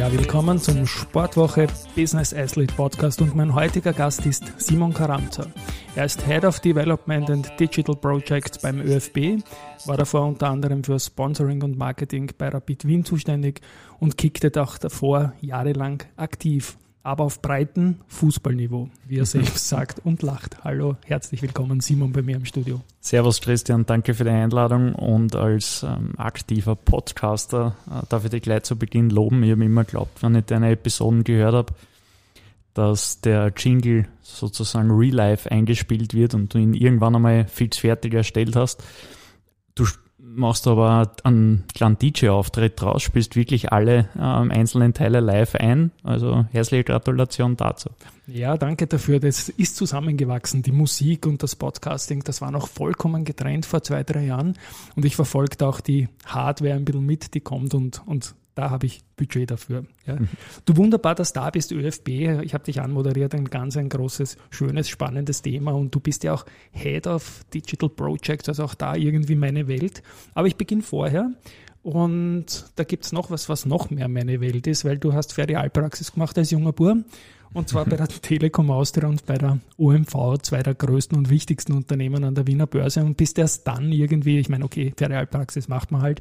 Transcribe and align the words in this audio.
Ja, 0.00 0.10
willkommen 0.10 0.58
zum 0.58 0.86
Sportwoche 0.86 1.66
Business 1.94 2.32
Athlete 2.32 2.72
Podcast 2.72 3.20
und 3.20 3.36
mein 3.36 3.54
heutiger 3.54 3.92
Gast 3.92 4.24
ist 4.24 4.50
Simon 4.56 4.94
Karamza. 4.94 5.46
Er 5.94 6.06
ist 6.06 6.26
Head 6.26 6.46
of 6.46 6.58
Development 6.60 7.28
and 7.28 7.60
Digital 7.60 7.94
Projects 7.96 8.58
beim 8.62 8.80
ÖFB, 8.80 9.44
war 9.84 9.98
davor 9.98 10.24
unter 10.24 10.48
anderem 10.48 10.82
für 10.82 10.98
Sponsoring 10.98 11.62
und 11.62 11.76
Marketing 11.76 12.30
bei 12.38 12.48
Rapid 12.48 12.86
Wien 12.86 13.04
zuständig 13.04 13.60
und 13.98 14.16
kickte 14.16 14.50
auch 14.62 14.78
davor 14.78 15.34
jahrelang 15.42 16.02
aktiv 16.16 16.78
aber 17.02 17.24
auf 17.24 17.40
breitem 17.40 17.96
Fußballniveau, 18.08 18.90
wie 19.06 19.18
er 19.18 19.26
selbst 19.26 19.68
sagt 19.68 20.04
und 20.04 20.22
lacht. 20.22 20.64
Hallo, 20.64 20.96
herzlich 21.04 21.42
willkommen, 21.42 21.80
Simon, 21.80 22.12
bei 22.12 22.22
mir 22.22 22.36
im 22.36 22.44
Studio. 22.44 22.80
Servus, 23.00 23.40
Christian, 23.40 23.86
danke 23.86 24.14
für 24.14 24.24
die 24.24 24.30
Einladung 24.30 24.94
und 24.94 25.34
als 25.34 25.82
ähm, 25.82 26.12
aktiver 26.18 26.76
Podcaster 26.76 27.76
äh, 27.90 28.06
darf 28.08 28.24
ich 28.24 28.30
dich 28.30 28.42
gleich 28.42 28.64
zu 28.64 28.76
Beginn 28.76 29.10
loben. 29.10 29.42
Ich 29.42 29.50
habe 29.50 29.64
immer 29.64 29.84
geglaubt, 29.84 30.22
wenn 30.22 30.34
ich 30.34 30.44
deine 30.44 30.70
Episoden 30.70 31.24
gehört 31.24 31.54
habe, 31.54 31.74
dass 32.74 33.20
der 33.20 33.52
Jingle 33.56 34.06
sozusagen 34.22 34.90
real 34.90 35.14
life 35.14 35.50
eingespielt 35.50 36.14
wird 36.14 36.34
und 36.34 36.52
du 36.52 36.58
ihn 36.58 36.74
irgendwann 36.74 37.16
einmal 37.16 37.46
fix 37.48 37.78
fertig 37.78 38.14
erstellt 38.14 38.56
hast. 38.56 38.82
Du 39.74 39.86
machst 40.34 40.66
aber 40.66 41.12
einen 41.24 41.64
kleinen 41.74 41.98
DJ-Auftritt 41.98 42.80
draus, 42.80 43.02
spielst 43.02 43.36
wirklich 43.36 43.72
alle 43.72 44.08
ähm, 44.16 44.50
einzelnen 44.50 44.94
Teile 44.94 45.20
live 45.20 45.54
ein. 45.56 45.90
Also 46.02 46.46
herzliche 46.52 46.84
Gratulation 46.84 47.56
dazu. 47.56 47.90
Ja, 48.26 48.56
danke 48.56 48.86
dafür. 48.86 49.18
Das 49.18 49.48
ist 49.48 49.76
zusammengewachsen. 49.76 50.62
Die 50.62 50.72
Musik 50.72 51.26
und 51.26 51.42
das 51.42 51.56
Podcasting, 51.56 52.22
das 52.22 52.40
war 52.40 52.50
noch 52.50 52.68
vollkommen 52.68 53.24
getrennt 53.24 53.66
vor 53.66 53.82
zwei, 53.82 54.04
drei 54.04 54.24
Jahren. 54.24 54.56
Und 54.94 55.04
ich 55.04 55.16
verfolge 55.16 55.66
auch 55.66 55.80
die 55.80 56.08
Hardware 56.26 56.74
ein 56.74 56.84
bisschen 56.84 57.04
mit, 57.04 57.34
die 57.34 57.40
kommt 57.40 57.74
und, 57.74 58.02
und 58.06 58.34
da 58.54 58.70
habe 58.70 58.86
ich 58.86 59.02
Budget 59.16 59.50
dafür. 59.50 59.84
Ja. 60.06 60.16
Mhm. 60.16 60.28
Du 60.64 60.76
wunderbar, 60.76 61.14
dass 61.14 61.32
da 61.32 61.50
bist, 61.50 61.72
ÖFB. 61.72 62.08
Ich 62.42 62.54
habe 62.54 62.64
dich 62.64 62.80
anmoderiert, 62.80 63.34
ein 63.34 63.46
ganz 63.46 63.76
ein 63.76 63.88
großes, 63.88 64.36
schönes, 64.50 64.88
spannendes 64.88 65.42
Thema 65.42 65.72
und 65.72 65.94
du 65.94 66.00
bist 66.00 66.24
ja 66.24 66.34
auch 66.34 66.44
Head 66.72 67.06
of 67.06 67.44
Digital 67.54 67.88
Projects, 67.88 68.48
also 68.48 68.64
auch 68.64 68.74
da 68.74 68.94
irgendwie 68.94 69.34
meine 69.34 69.68
Welt. 69.68 70.02
Aber 70.34 70.46
ich 70.46 70.56
beginne 70.56 70.82
vorher 70.82 71.30
und 71.82 72.66
da 72.76 72.84
gibt 72.84 73.04
es 73.04 73.12
noch 73.12 73.30
was, 73.30 73.48
was 73.48 73.66
noch 73.66 73.90
mehr 73.90 74.08
meine 74.08 74.40
Welt 74.40 74.66
ist, 74.66 74.84
weil 74.84 74.98
du 74.98 75.12
hast 75.12 75.32
Ferialpraxis 75.32 76.12
gemacht 76.12 76.36
als 76.36 76.50
junger 76.50 76.72
Bub 76.72 76.98
und 77.52 77.68
zwar 77.68 77.84
bei 77.84 77.96
der 77.96 78.08
Telekom 78.22 78.70
Austria 78.70 79.08
und 79.08 79.26
bei 79.26 79.36
der 79.36 79.58
OMV, 79.76 80.38
zwei 80.42 80.62
der 80.62 80.74
größten 80.74 81.16
und 81.16 81.30
wichtigsten 81.30 81.72
Unternehmen 81.72 82.24
an 82.24 82.34
der 82.34 82.46
Wiener 82.46 82.66
Börse 82.66 83.02
und 83.02 83.16
bist 83.16 83.38
erst 83.38 83.66
dann 83.66 83.92
irgendwie, 83.92 84.38
ich 84.38 84.48
meine, 84.48 84.64
okay, 84.64 84.92
Ferialpraxis 84.96 85.68
macht 85.68 85.90
man 85.90 86.02
halt, 86.02 86.20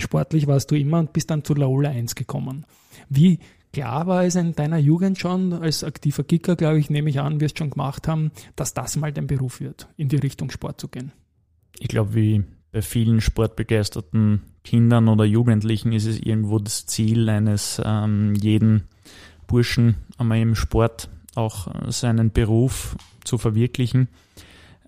sportlich 0.00 0.46
warst 0.46 0.70
du 0.70 0.76
immer 0.76 0.98
und 0.98 1.12
bist 1.12 1.30
dann 1.30 1.44
zu 1.44 1.54
Laola 1.54 1.90
1 1.90 2.14
gekommen. 2.14 2.66
Wie 3.08 3.38
klar 3.72 4.06
war 4.06 4.24
es 4.24 4.34
in 4.34 4.54
deiner 4.54 4.78
Jugend 4.78 5.18
schon, 5.18 5.52
als 5.52 5.84
aktiver 5.84 6.24
Kicker, 6.24 6.56
glaube 6.56 6.78
ich, 6.78 6.90
nehme 6.90 7.10
ich 7.10 7.20
an, 7.20 7.40
wirst 7.40 7.58
schon 7.58 7.70
gemacht 7.70 8.08
haben, 8.08 8.32
dass 8.56 8.74
das 8.74 8.96
mal 8.96 9.12
dein 9.12 9.26
Beruf 9.26 9.60
wird, 9.60 9.88
in 9.96 10.08
die 10.08 10.16
Richtung 10.16 10.50
Sport 10.50 10.80
zu 10.80 10.88
gehen? 10.88 11.12
Ich 11.78 11.88
glaube, 11.88 12.14
wie 12.14 12.44
bei 12.72 12.82
vielen 12.82 13.20
sportbegeisterten 13.20 14.42
Kindern 14.64 15.08
oder 15.08 15.24
Jugendlichen 15.24 15.92
ist 15.92 16.06
es 16.06 16.20
irgendwo 16.20 16.58
das 16.58 16.86
Ziel 16.86 17.28
eines 17.28 17.80
ähm, 17.84 18.34
jeden 18.34 18.84
Burschen 19.46 19.96
einmal 20.18 20.38
im 20.38 20.54
Sport 20.54 21.08
auch 21.34 21.68
seinen 21.90 22.30
Beruf 22.30 22.96
zu 23.24 23.38
verwirklichen. 23.38 24.08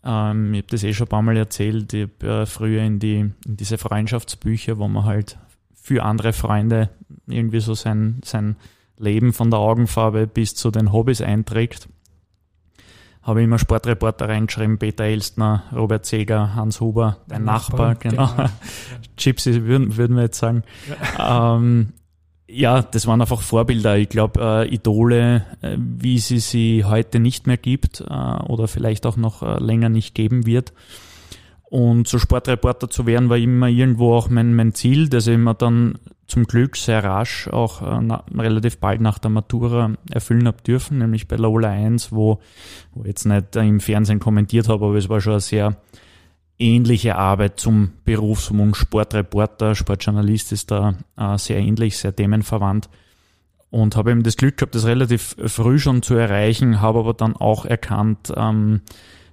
Ähm, 0.05 0.55
ich 0.55 0.63
habe 0.63 0.69
das 0.71 0.83
eh 0.85 0.93
schon 0.93 1.07
ein 1.07 1.11
paar 1.11 1.23
Mal 1.23 1.37
erzählt. 1.37 1.93
Ich 1.93 2.09
habe 2.23 2.43
äh, 2.43 2.47
früher 2.47 2.83
in, 2.83 2.99
die, 2.99 3.17
in 3.17 3.57
diese 3.57 3.79
Freundschaftsbücher, 3.79 4.79
wo 4.79 4.89
man 4.89 5.05
halt 5.05 5.39
für 5.75 6.05
andere 6.05 6.33
Freunde 6.33 6.91
irgendwie 7.27 7.61
so 7.61 7.75
sein, 7.75 8.21
sein 8.25 8.57
Leben 8.99 9.33
von 9.33 9.51
der 9.51 9.59
Augenfarbe 9.59 10.27
bis 10.27 10.55
zu 10.55 10.71
den 10.71 10.93
Hobbys 10.93 11.21
einträgt, 11.21 11.89
habe 13.23 13.41
ich 13.41 13.45
immer 13.45 13.59
Sportreporter 13.59 14.29
reingeschrieben, 14.29 14.79
Peter 14.79 15.05
Elstner, 15.05 15.65
Robert 15.73 16.07
Seger, 16.07 16.55
Hans 16.55 16.81
Huber, 16.81 17.19
dein 17.29 17.45
Nachbar, 17.45 17.91
Nachbar 17.91 18.11
genau. 18.11 18.27
genau. 18.37 18.49
Gypsy 19.17 19.65
würden, 19.65 19.97
würden 19.97 20.17
wir 20.17 20.25
jetzt 20.25 20.39
sagen. 20.39 20.65
Ja. 21.19 21.57
Ähm, 21.57 21.93
ja, 22.53 22.83
das 22.83 23.07
waren 23.07 23.21
einfach 23.21 23.41
Vorbilder. 23.41 23.97
Ich 23.97 24.09
glaube, 24.09 24.41
äh, 24.41 24.69
Idole, 24.69 25.47
äh, 25.63 25.77
wie 25.79 26.19
sie 26.19 26.39
sie 26.39 26.85
heute 26.85 27.19
nicht 27.19 27.47
mehr 27.47 27.57
gibt 27.57 28.01
äh, 28.01 28.05
oder 28.05 28.69
vielleicht 28.69 29.07
auch 29.07 29.17
noch 29.17 29.43
äh, 29.43 29.59
länger 29.59 29.89
nicht 29.89 30.15
geben 30.15 30.47
wird. 30.47 30.73
Und 31.65 32.07
so 32.07 32.19
Sportreporter 32.19 32.91
zu 32.91 33.07
werden, 33.07 33.31
war 33.31 33.39
immer 33.39 33.69
irgendwo 33.69 34.15
auch 34.15 34.29
mein, 34.29 34.55
mein 34.55 34.75
Ziel, 34.75 35.09
das 35.09 35.27
ich 35.27 35.39
mir 35.39 35.55
dann 35.55 35.99
zum 36.27 36.45
Glück 36.45 36.77
sehr 36.77 37.03
rasch 37.03 37.49
auch 37.49 37.81
äh, 37.81 38.01
na, 38.03 38.25
relativ 38.37 38.79
bald 38.79 39.01
nach 39.01 39.19
der 39.19 39.31
Matura 39.31 39.93
erfüllen 40.11 40.47
habe 40.47 40.63
dürfen, 40.63 40.99
nämlich 40.99 41.29
bei 41.29 41.37
Lola 41.37 41.71
1, 41.71 42.13
wo, 42.13 42.41
wo 42.93 43.03
ich 43.03 43.09
jetzt 43.09 43.25
nicht 43.25 43.57
im 43.57 43.81
Fernsehen 43.81 44.21
kommentiert 44.21 44.69
habe, 44.69 44.85
aber 44.85 44.97
es 44.97 45.09
war 45.09 45.23
schon 45.23 45.35
eine 45.35 45.41
sehr 45.41 45.77
ähnliche 46.63 47.17
Arbeit 47.17 47.61
zum 47.61 47.93
Berufswunsch 48.05 48.79
Sportreporter, 48.79 49.75
Sportjournalist 49.75 50.53
ist 50.53 50.71
da 50.71 50.95
äh, 51.17 51.37
sehr 51.37 51.59
ähnlich, 51.59 51.99
sehr 51.99 52.15
themenverwandt. 52.15 52.89
Und 53.71 53.97
habe 53.97 54.11
eben 54.11 54.23
das 54.23 54.37
Glück 54.37 54.59
gehabt, 54.59 54.75
das 54.75 54.85
relativ 54.85 55.35
früh 55.47 55.79
schon 55.79 56.03
zu 56.03 56.15
erreichen, 56.15 56.81
habe 56.81 57.01
aber 57.01 57.15
dann 57.15 57.35
auch 57.35 57.65
erkannt, 57.65 58.33
ähm, 58.37 58.83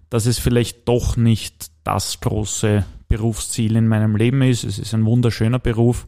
dass 0.10 0.26
es 0.26 0.40
vielleicht 0.40 0.88
doch 0.88 1.18
nicht 1.18 1.72
das 1.84 2.22
große 2.22 2.86
Berufsziel 3.10 3.76
in 3.76 3.88
meinem 3.88 4.16
Leben 4.16 4.42
ist. 4.42 4.64
Es 4.64 4.80
ist 4.80 4.94
ein 4.94 5.06
wunderschöner 5.06 5.60
Beruf, 5.60 6.08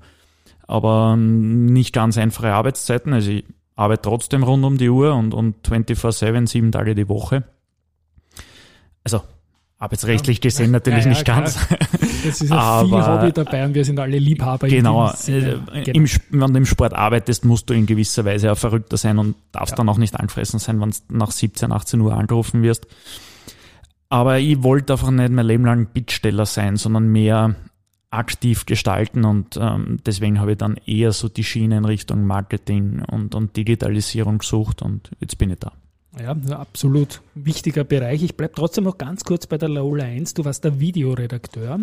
aber 0.66 1.18
nicht 1.18 1.94
ganz 1.94 2.18
einfache 2.18 2.54
Arbeitszeiten. 2.54 3.14
Also 3.14 3.32
ich 3.32 3.46
arbeite 3.76 4.04
trotzdem 4.04 4.44
rund 4.44 4.64
um 4.64 4.78
die 4.78 4.90
Uhr 4.90 5.14
und, 5.14 5.34
und 5.34 5.68
24-7, 5.68 6.48
sieben 6.48 6.72
Tage 6.72 6.96
die 6.96 7.10
Woche. 7.10 7.44
Also 9.04 9.22
Arbeitsrechtlich 9.82 10.38
ja. 10.38 10.42
gesehen 10.42 10.70
natürlich 10.70 11.06
ja, 11.06 11.06
ja, 11.06 11.10
nicht 11.10 11.26
ganz. 11.26 11.58
Es 12.24 12.40
ist 12.40 12.52
ja 12.52 12.86
viel 12.86 13.04
Hobby 13.04 13.32
dabei 13.32 13.66
und 13.66 13.74
wir 13.74 13.84
sind 13.84 14.00
alle 14.00 14.20
Liebhaber. 14.20 14.68
Genau. 14.68 15.10
Äh, 15.10 15.58
genau. 15.84 16.08
Wenn 16.30 16.54
du 16.54 16.58
im 16.60 16.66
Sport 16.68 16.94
arbeitest, 16.94 17.46
musst 17.46 17.68
du 17.68 17.74
in 17.74 17.88
gewisser 17.88 18.24
Weise 18.24 18.52
auch 18.52 18.58
verrückter 18.60 18.98
sein 18.98 19.18
und 19.18 19.36
darfst 19.52 19.80
dann 19.80 19.90
auch 19.90 19.98
nicht 19.98 20.16
angefressen 20.16 20.60
sein, 20.60 20.80
wenn 20.80 20.92
du 20.92 20.98
nach 21.10 21.32
17, 21.32 21.72
18 21.72 22.00
Uhr 22.00 22.14
angerufen 22.14 22.62
wirst. 22.62 22.86
Aber 24.10 24.38
ich 24.38 24.62
wollte 24.62 24.94
einfach 24.94 25.10
nicht 25.10 25.32
mein 25.32 25.48
Leben 25.48 25.66
lang 25.66 25.88
Bittsteller 25.88 26.46
sein, 26.46 26.78
sondern 26.78 27.08
mehr 27.08 27.56
aktiv 28.12 28.68
gestalten 28.68 29.26
und 29.26 29.58
ähm, 29.60 29.98
deswegen 30.06 30.40
habe 30.40 30.52
ich 30.52 30.58
dann 30.60 30.78
eher 30.86 31.12
so 31.12 31.28
die 31.28 31.44
Schiene 31.44 31.78
in 31.78 31.86
Richtung 31.86 32.28
Marketing 32.28 33.02
und, 33.10 33.34
und 33.34 33.58
Digitalisierung 33.58 34.40
gesucht 34.40 34.84
und 34.84 35.10
jetzt 35.20 35.40
bin 35.40 35.50
ich 35.50 35.58
da. 35.58 35.72
Ja, 36.20 36.32
absolut 36.58 37.22
wichtiger 37.36 37.84
Bereich. 37.84 38.22
Ich 38.24 38.36
bleibe 38.36 38.54
trotzdem 38.54 38.84
noch 38.84 38.98
ganz 38.98 39.24
kurz 39.24 39.48
bei 39.48 39.58
der 39.58 39.70
Laola 39.70 40.04
1. 40.04 40.34
Du 40.34 40.44
warst 40.44 40.64
der 40.64 40.80
Videoredakteur. 40.80 41.80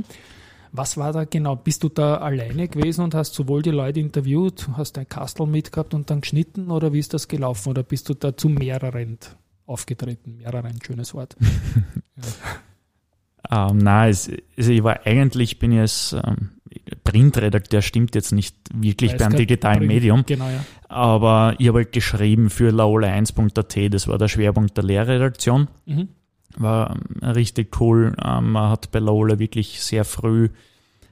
Was 0.73 0.99
war 0.99 1.13
da 1.13 1.25
genau? 1.25 1.57
Bist 1.57 1.83
du 1.83 1.89
da 1.89 2.17
alleine 2.17 2.69
gewesen 2.69 3.03
und 3.03 3.15
hast 3.15 3.35
sowohl 3.35 3.63
die 3.63 3.71
Leute 3.71 4.01
interviewt, 4.01 4.69
hast 4.75 4.99
ein 4.99 5.09
Kastel 5.09 5.47
mitgehabt 5.47 5.95
und 5.95 6.11
dann 6.11 6.21
geschnitten 6.21 6.71
oder 6.71 6.93
wie 6.93 6.99
ist 6.99 7.15
das 7.15 7.29
gelaufen? 7.29 7.71
Oder 7.71 7.83
bist 7.83 8.09
du 8.11 8.15
da 8.15 8.37
zu 8.37 8.51
mehreren 8.51 9.19
aufgetreten? 9.67 10.37
Mehreren, 10.37 10.79
schönes 10.83 11.15
Wort. 11.15 11.37
ja. 13.51 13.71
ähm, 13.71 13.79
nein, 13.79 14.11
es, 14.11 14.31
also 14.59 14.73
ich 14.73 14.83
war 14.83 15.07
eigentlich, 15.07 15.59
bin 15.59 15.73
ich 15.73 15.81
als 15.81 16.13
ähm, 16.13 16.51
Printredakteur 17.05 17.81
stimmt 17.81 18.15
jetzt 18.15 18.33
nicht 18.33 18.55
wirklich 18.75 19.17
beim 19.17 19.35
digitalen 19.35 19.79
Print, 19.79 19.89
Medium. 19.89 20.25
Genau, 20.27 20.49
ja. 20.49 20.65
Aber 20.89 21.55
ich 21.59 21.69
habe 21.69 21.79
halt 21.79 21.93
geschrieben 21.93 22.51
für 22.51 22.71
laola1.at, 22.71 23.93
das 23.93 24.09
war 24.09 24.19
der 24.19 24.29
Schwerpunkt 24.29 24.77
der 24.77 24.85
Lehrredaktion. 24.85 25.69
Mhm. 25.85 26.09
War 26.57 26.97
ähm, 26.97 27.31
richtig 27.31 27.79
cool. 27.81 28.15
Ähm, 28.25 28.53
man 28.53 28.71
hat 28.71 28.91
bei 28.91 28.99
Laola 28.99 29.39
wirklich 29.39 29.83
sehr 29.83 30.05
früh 30.05 30.49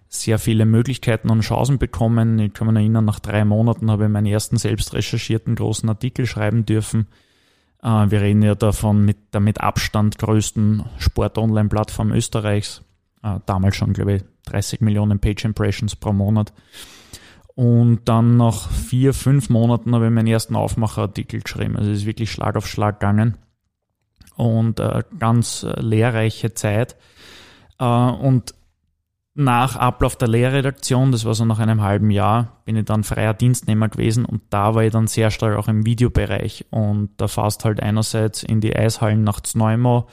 sehr 0.09 0.39
viele 0.39 0.67
Möglichkeiten 0.67 1.31
und 1.31 1.41
Chancen 1.41 1.79
bekommen. 1.79 2.39
Ich 2.39 2.55
kann 2.55 2.69
mich 2.69 2.77
erinnern, 2.77 3.05
nach 3.05 3.21
drei 3.21 3.45
Monaten 3.45 3.91
habe 3.91 4.05
ich 4.05 4.11
meinen 4.11 4.27
ersten 4.27 4.57
selbst 4.57 4.95
recherchierten 4.95 5.57
großen 5.57 5.89
Artikel 5.89 6.27
schreiben 6.27 6.65
dürfen. 6.65 7.07
Äh, 7.83 8.11
wir 8.11 8.21
reden 8.21 8.43
ja 8.43 8.55
davon 8.55 9.05
mit 9.05 9.19
der 9.35 9.41
mit 9.41 9.61
Abstand 9.61 10.19
größten 10.19 10.85
Sport-Online-Plattform 10.99 12.13
Österreichs. 12.13 12.83
Äh, 13.23 13.41
damals 13.47 13.77
schon, 13.77 13.93
glaube 13.93 14.15
ich, 14.15 14.23
30 14.47 14.81
Millionen 14.81 15.19
Page 15.19 15.45
Impressions 15.45 15.97
pro 15.97 16.13
Monat. 16.13 16.53
Und 17.57 18.03
dann 18.05 18.37
nach 18.37 18.71
vier, 18.71 19.15
fünf 19.15 19.49
Monaten 19.49 19.95
habe 19.95 20.05
ich 20.05 20.13
meinen 20.13 20.27
ersten 20.27 20.55
Aufmacherartikel 20.55 21.41
geschrieben. 21.41 21.77
Also 21.77 21.91
es 21.91 22.01
ist 22.01 22.07
wirklich 22.07 22.31
Schlag 22.31 22.55
auf 22.55 22.67
Schlag 22.67 23.01
gegangen. 23.01 23.39
Und 24.37 24.79
äh, 24.79 25.03
ganz 25.19 25.63
äh, 25.63 25.81
lehrreiche 25.81 26.53
Zeit. 26.53 26.97
Äh, 27.79 27.85
und 27.87 28.55
nach 29.33 29.77
Ablauf 29.77 30.17
der 30.17 30.29
Lehrredaktion, 30.29 31.13
das 31.13 31.25
war 31.25 31.33
so 31.33 31.47
nach 31.47 31.59
einem 31.59 31.81
halben 31.81 32.11
Jahr, 32.11 32.61
bin 32.67 32.77
ich 32.77 32.85
dann 32.85 33.05
freier 33.05 33.35
Dienstnehmer 33.35 33.89
gewesen 33.89 34.25
und 34.25 34.43
da 34.51 34.75
war 34.75 34.85
ich 34.85 34.93
dann 34.93 35.07
sehr 35.07 35.31
stark 35.31 35.57
auch 35.57 35.69
im 35.69 35.85
Videobereich 35.85 36.67
und 36.71 37.11
da 37.19 37.29
fährst 37.29 37.65
halt 37.67 37.83
einerseits 37.83 38.43
in 38.43 38.63
die 38.63 38.75
Eishallen 38.75 39.25
nach 39.25 39.41
Znaumau, 39.41 40.09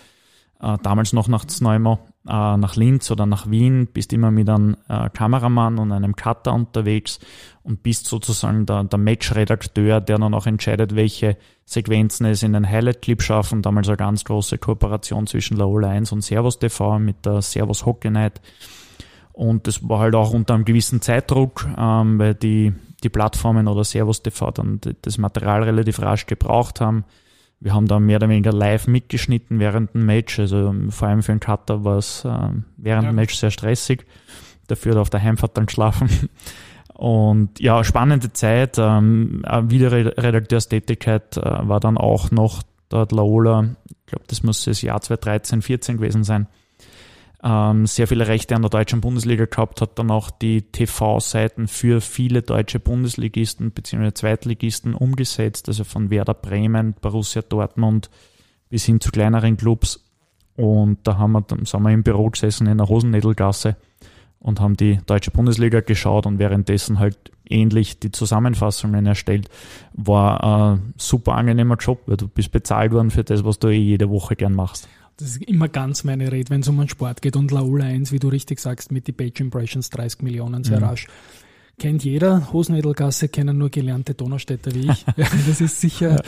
äh, 0.63 0.77
damals 0.81 1.13
noch 1.13 1.27
nach 1.27 1.45
Znaumau, 1.45 1.99
äh, 2.27 2.57
nach 2.57 2.75
Linz 2.75 3.11
oder 3.11 3.25
nach 3.25 3.49
Wien, 3.49 3.87
bist 3.93 4.13
immer 4.13 4.31
mit 4.31 4.49
einem 4.49 4.77
äh, 4.87 5.09
Kameramann 5.09 5.77
und 5.77 5.91
einem 5.91 6.15
Cutter 6.15 6.53
unterwegs 6.53 7.19
und 7.63 7.83
bist 7.83 8.07
sozusagen 8.07 8.65
der, 8.65 8.85
der 8.85 8.99
Match-Redakteur, 8.99 10.01
der 10.01 10.17
dann 10.17 10.33
auch 10.33 10.47
entscheidet, 10.47 10.95
welche 10.95 11.37
Sequenzen 11.65 12.25
es 12.25 12.43
in 12.43 12.53
den 12.53 12.67
Highlight-Clip 12.67 13.21
schaffen. 13.21 13.61
Damals 13.61 13.87
eine 13.89 13.97
ganz 13.97 14.23
große 14.23 14.57
Kooperation 14.57 15.27
zwischen 15.27 15.57
Laola 15.57 15.89
1 15.89 16.11
und 16.13 16.21
Servus 16.21 16.59
TV 16.59 16.97
mit 16.99 17.25
der 17.25 17.41
Servus 17.41 17.85
Hockey 17.85 18.09
Night 18.09 18.41
und 19.33 19.65
das 19.65 19.87
war 19.89 19.99
halt 19.99 20.15
auch 20.15 20.31
unter 20.31 20.53
einem 20.53 20.63
gewissen 20.63 21.01
Zeitdruck, 21.01 21.67
ähm, 21.75 22.19
weil 22.19 22.35
die, 22.35 22.71
die 23.03 23.09
Plattformen 23.09 23.67
oder 23.67 23.83
Servus 23.83 24.21
TV 24.21 24.51
dann 24.51 24.79
das 25.01 25.17
Material 25.17 25.63
relativ 25.63 25.99
rasch 25.99 26.27
gebraucht 26.27 26.79
haben. 26.79 27.03
Wir 27.63 27.73
haben 27.73 27.87
da 27.87 27.97
mehr 27.97 28.17
oder 28.17 28.27
weniger 28.27 28.51
live 28.51 28.87
mitgeschnitten 28.87 29.57
während 29.57 29.93
dem 29.93 30.05
Match. 30.05 30.37
Also 30.37 30.67
ähm, 30.67 30.91
vor 30.91 31.07
allem 31.07 31.23
für 31.23 31.31
einen 31.31 31.39
Cutter 31.39 31.85
war 31.85 31.97
es 31.97 32.25
äh, 32.25 32.49
während 32.75 33.03
ja. 33.05 33.11
dem 33.11 33.15
Match 33.15 33.35
sehr 33.35 33.51
stressig. 33.51 34.05
Dafür 34.67 34.99
auf 34.99 35.09
der 35.09 35.23
Heimfahrt 35.23 35.55
dann 35.55 35.67
geschlafen. 35.67 36.09
Und 36.93 37.61
ja, 37.61 37.83
spannende 37.85 38.33
Zeit. 38.33 38.77
Ähm, 38.77 39.43
Videoredakteurstätigkeit 39.45 41.37
äh, 41.37 41.41
war 41.41 41.79
dann 41.79 41.97
auch 41.97 42.31
noch 42.31 42.63
dort 42.89 43.13
Laola. 43.13 43.69
Ich 43.87 44.05
glaube, 44.07 44.25
das 44.27 44.43
muss 44.43 44.65
das 44.65 44.81
Jahr 44.81 44.99
2013, 44.99 45.61
14 45.61 45.97
gewesen 45.97 46.25
sein 46.25 46.47
ähm, 47.43 47.85
sehr 47.85 48.07
viele 48.07 48.27
Rechte 48.27 48.55
an 48.55 48.61
der 48.61 48.69
deutschen 48.69 49.01
Bundesliga 49.01 49.45
gehabt, 49.45 49.81
hat 49.81 49.99
dann 49.99 50.11
auch 50.11 50.31
die 50.31 50.61
TV-Seiten 50.61 51.67
für 51.67 51.99
viele 51.99 52.41
deutsche 52.41 52.79
Bundesligisten 52.79 53.71
bzw. 53.71 54.13
Zweitligisten 54.13 54.93
umgesetzt, 54.93 55.67
also 55.67 55.83
von 55.83 56.09
Werder 56.09 56.33
Bremen, 56.33 56.95
Borussia 56.99 57.41
Dortmund 57.41 58.09
bis 58.69 58.85
hin 58.85 59.01
zu 59.01 59.11
kleineren 59.11 59.57
Clubs. 59.57 60.03
Und 60.55 60.99
da 61.03 61.17
haben 61.17 61.33
wir, 61.33 61.41
dann 61.41 61.65
sind 61.65 61.83
wir 61.83 61.91
im 61.91 62.03
Büro 62.03 62.29
gesessen 62.29 62.67
in 62.67 62.77
der 62.77 62.87
Hosennädelgasse 62.87 63.75
und 64.39 64.59
haben 64.59 64.77
die 64.77 64.99
deutsche 65.05 65.31
Bundesliga 65.31 65.81
geschaut 65.81 66.25
und 66.25 66.39
währenddessen 66.39 66.99
halt 66.99 67.17
ähnlich 67.49 67.99
die 67.99 68.11
Zusammenfassungen 68.11 69.05
erstellt. 69.05 69.49
War 69.93 70.43
ein 70.43 70.93
super 70.97 71.33
angenehmer 71.33 71.75
Job, 71.75 72.03
weil 72.05 72.17
du 72.17 72.27
bist 72.27 72.51
bezahlt 72.51 72.91
worden 72.93 73.11
für 73.11 73.23
das, 73.23 73.43
was 73.43 73.59
du 73.59 73.67
eh 73.67 73.77
jede 73.77 74.09
Woche 74.09 74.35
gern 74.35 74.53
machst. 74.53 74.87
Das 75.17 75.29
ist 75.29 75.43
immer 75.43 75.67
ganz 75.67 76.03
meine 76.03 76.31
Rede, 76.31 76.49
wenn 76.49 76.61
es 76.61 76.67
um 76.67 76.79
einen 76.79 76.89
Sport 76.89 77.21
geht. 77.21 77.35
Und 77.35 77.51
Laola 77.51 77.85
1, 77.85 78.11
wie 78.11 78.19
du 78.19 78.29
richtig 78.29 78.59
sagst, 78.59 78.91
mit 78.91 79.07
die 79.07 79.11
Page 79.11 79.39
Impressions 79.41 79.89
30 79.91 80.21
Millionen, 80.21 80.63
sehr 80.63 80.79
mhm. 80.79 80.85
rasch. 80.85 81.07
Kennt 81.79 82.03
jeder, 82.03 82.51
Hosennädelgasse 82.53 83.29
kennen 83.29 83.57
nur 83.57 83.69
gelernte 83.69 84.13
Donaustädter 84.13 84.73
wie 84.73 84.91
ich. 84.91 85.05
ja, 85.17 85.27
das 85.47 85.59
ist 85.59 85.81
sicher 85.81 86.21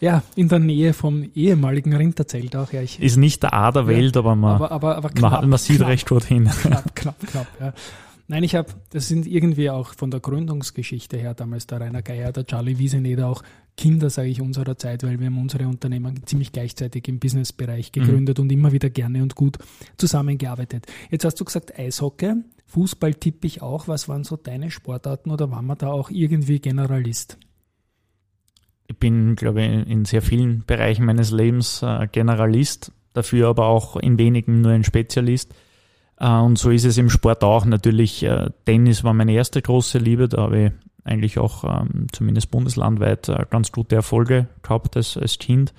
ja. 0.00 0.22
in 0.36 0.48
der 0.48 0.58
Nähe 0.58 0.92
vom 0.92 1.28
ehemaligen 1.34 1.94
Rinterzelt 1.94 2.54
auch. 2.56 2.72
Ja, 2.72 2.82
ich, 2.82 3.00
ist 3.00 3.16
nicht 3.16 3.42
der 3.42 3.52
A 3.52 3.72
der 3.72 3.86
Welt, 3.86 4.14
ja, 4.14 4.20
aber, 4.20 4.36
man, 4.36 4.54
aber, 4.54 4.70
aber, 4.70 4.96
aber 4.96 5.08
knapp, 5.10 5.40
man, 5.40 5.50
man 5.50 5.58
sieht 5.58 5.78
knapp, 5.78 5.88
recht 5.88 6.08
gut 6.08 6.24
hin. 6.24 6.48
Knapp, 6.62 6.94
knapp, 6.94 7.18
knapp. 7.26 7.46
Ja. 7.60 7.72
Nein, 8.32 8.44
ich 8.44 8.54
habe, 8.54 8.72
das 8.88 9.08
sind 9.08 9.26
irgendwie 9.26 9.68
auch 9.68 9.92
von 9.92 10.10
der 10.10 10.20
Gründungsgeschichte 10.20 11.18
her 11.18 11.34
damals 11.34 11.66
der 11.66 11.82
Rainer 11.82 12.00
Geier, 12.00 12.32
der 12.32 12.46
Charlie 12.46 12.78
Wieseneder 12.78 13.28
auch 13.28 13.42
Kinder, 13.76 14.08
sage 14.08 14.30
ich, 14.30 14.40
unserer 14.40 14.78
Zeit, 14.78 15.02
weil 15.02 15.20
wir 15.20 15.26
haben 15.26 15.36
unsere 15.36 15.68
Unternehmen 15.68 16.24
ziemlich 16.24 16.50
gleichzeitig 16.50 17.06
im 17.08 17.18
Businessbereich 17.18 17.92
mhm. 17.94 18.00
gegründet 18.00 18.38
mhm. 18.38 18.44
und 18.44 18.52
immer 18.52 18.72
wieder 18.72 18.88
gerne 18.88 19.22
und 19.22 19.34
gut 19.34 19.58
zusammengearbeitet. 19.98 20.86
Jetzt 21.10 21.26
hast 21.26 21.40
du 21.40 21.44
gesagt 21.44 21.78
Eishockey, 21.78 22.36
Fußball 22.68 23.12
tippe 23.12 23.46
ich 23.46 23.60
auch. 23.60 23.86
Was 23.86 24.08
waren 24.08 24.24
so 24.24 24.36
deine 24.36 24.70
Sportarten 24.70 25.30
oder 25.30 25.50
war 25.50 25.60
man 25.60 25.76
da 25.76 25.88
auch 25.88 26.08
irgendwie 26.08 26.58
Generalist? 26.58 27.36
Ich 28.86 28.96
bin, 28.96 29.36
glaube 29.36 29.62
ich, 29.62 29.90
in 29.90 30.06
sehr 30.06 30.22
vielen 30.22 30.64
Bereichen 30.64 31.04
meines 31.04 31.32
Lebens 31.32 31.82
äh, 31.82 32.08
Generalist, 32.10 32.92
dafür 33.12 33.48
aber 33.48 33.66
auch 33.66 33.96
in 33.96 34.18
wenigen 34.18 34.62
nur 34.62 34.72
ein 34.72 34.84
Spezialist. 34.84 35.54
Äh, 36.22 36.38
und 36.38 36.56
so 36.56 36.70
ist 36.70 36.84
es 36.84 36.96
im 36.96 37.10
Sport 37.10 37.42
auch. 37.44 37.66
Natürlich, 37.66 38.22
äh, 38.22 38.50
Tennis 38.64 39.04
war 39.04 39.12
meine 39.12 39.32
erste 39.32 39.60
große 39.60 39.98
Liebe, 39.98 40.28
da 40.28 40.42
habe 40.42 40.58
ich 40.58 40.72
eigentlich 41.04 41.38
auch 41.38 41.64
ähm, 41.64 42.06
zumindest 42.12 42.50
bundeslandweit 42.52 43.28
äh, 43.28 43.44
ganz 43.50 43.72
gute 43.72 43.96
Erfolge 43.96 44.46
gehabt 44.62 44.96
als, 44.96 45.16
als 45.16 45.38
Kind 45.38 45.74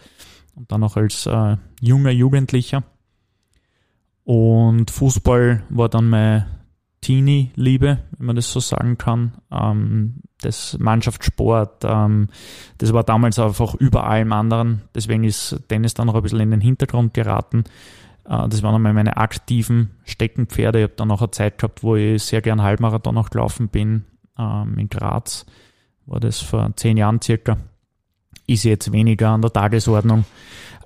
und 0.55 0.71
dann 0.71 0.83
auch 0.83 0.97
als 0.97 1.27
junger 1.81 2.11
Jugendlicher. 2.11 2.83
Und 4.25 4.91
Fußball 4.91 5.63
war 5.69 5.89
dann 5.89 6.09
meine 6.09 6.47
Teenie-Liebe, 7.01 7.99
wenn 8.17 8.25
man 8.25 8.35
das 8.35 8.51
so 8.51 8.59
sagen 8.59 8.97
kann. 8.97 9.33
Ähm, 9.51 10.21
das 10.41 10.77
Mannschaftssport, 10.77 11.83
ähm, 11.85 12.27
das 12.77 12.93
war 12.93 13.03
damals 13.03 13.39
einfach 13.39 13.75
über 13.75 14.05
allem 14.05 14.31
anderen. 14.33 14.83
Deswegen 14.93 15.23
ist 15.23 15.57
Tennis 15.69 15.93
dann 15.93 16.07
noch 16.07 16.15
ein 16.15 16.21
bisschen 16.21 16.41
in 16.41 16.51
den 16.51 16.61
Hintergrund 16.61 17.13
geraten. 17.13 17.63
Äh, 18.25 18.49
das 18.49 18.61
waren 18.63 18.75
einmal 18.75 18.93
meine 18.93 19.15
aktiven 19.17 19.91
Steckenpferde. 20.03 20.79
Ich 20.79 20.83
habe 20.83 20.93
dann 20.95 21.11
auch 21.11 21.21
eine 21.21 21.31
Zeit 21.31 21.57
gehabt, 21.57 21.83
wo 21.83 21.95
ich 21.95 22.23
sehr 22.23 22.41
gern 22.41 22.61
Halbmarathon 22.61 23.17
auch 23.17 23.29
gelaufen 23.29 23.69
bin 23.69 24.03
ähm, 24.37 24.77
in 24.77 24.89
Graz, 24.89 25.45
war 26.05 26.19
das 26.19 26.41
vor 26.41 26.75
zehn 26.75 26.97
Jahren 26.97 27.21
circa. 27.21 27.55
Ist 28.45 28.63
jetzt 28.63 28.91
weniger 28.91 29.29
an 29.29 29.41
der 29.41 29.53
Tagesordnung. 29.53 30.25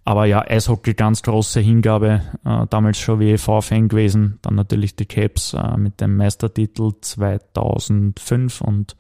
Aber 0.05 0.27
ja, 0.27 0.43
Eishockey 0.43 0.95
ganz 0.95 1.23
große 1.23 1.61
Hingabe, 1.61 2.23
äh, 2.45 2.67
damals 2.69 2.99
schon 2.99 3.21
WEV-Fan 3.21 3.89
gewesen. 3.89 4.39
Dann 4.43 4.55
natürlich 4.55 4.97
die 4.97 5.07
Caps 5.07 5.55
äh, 5.55 5.77
mit 5.77 6.01
dem 6.01 6.17
Meistertitel 6.17 6.93
2005 7.01 8.61
und 8.61 8.97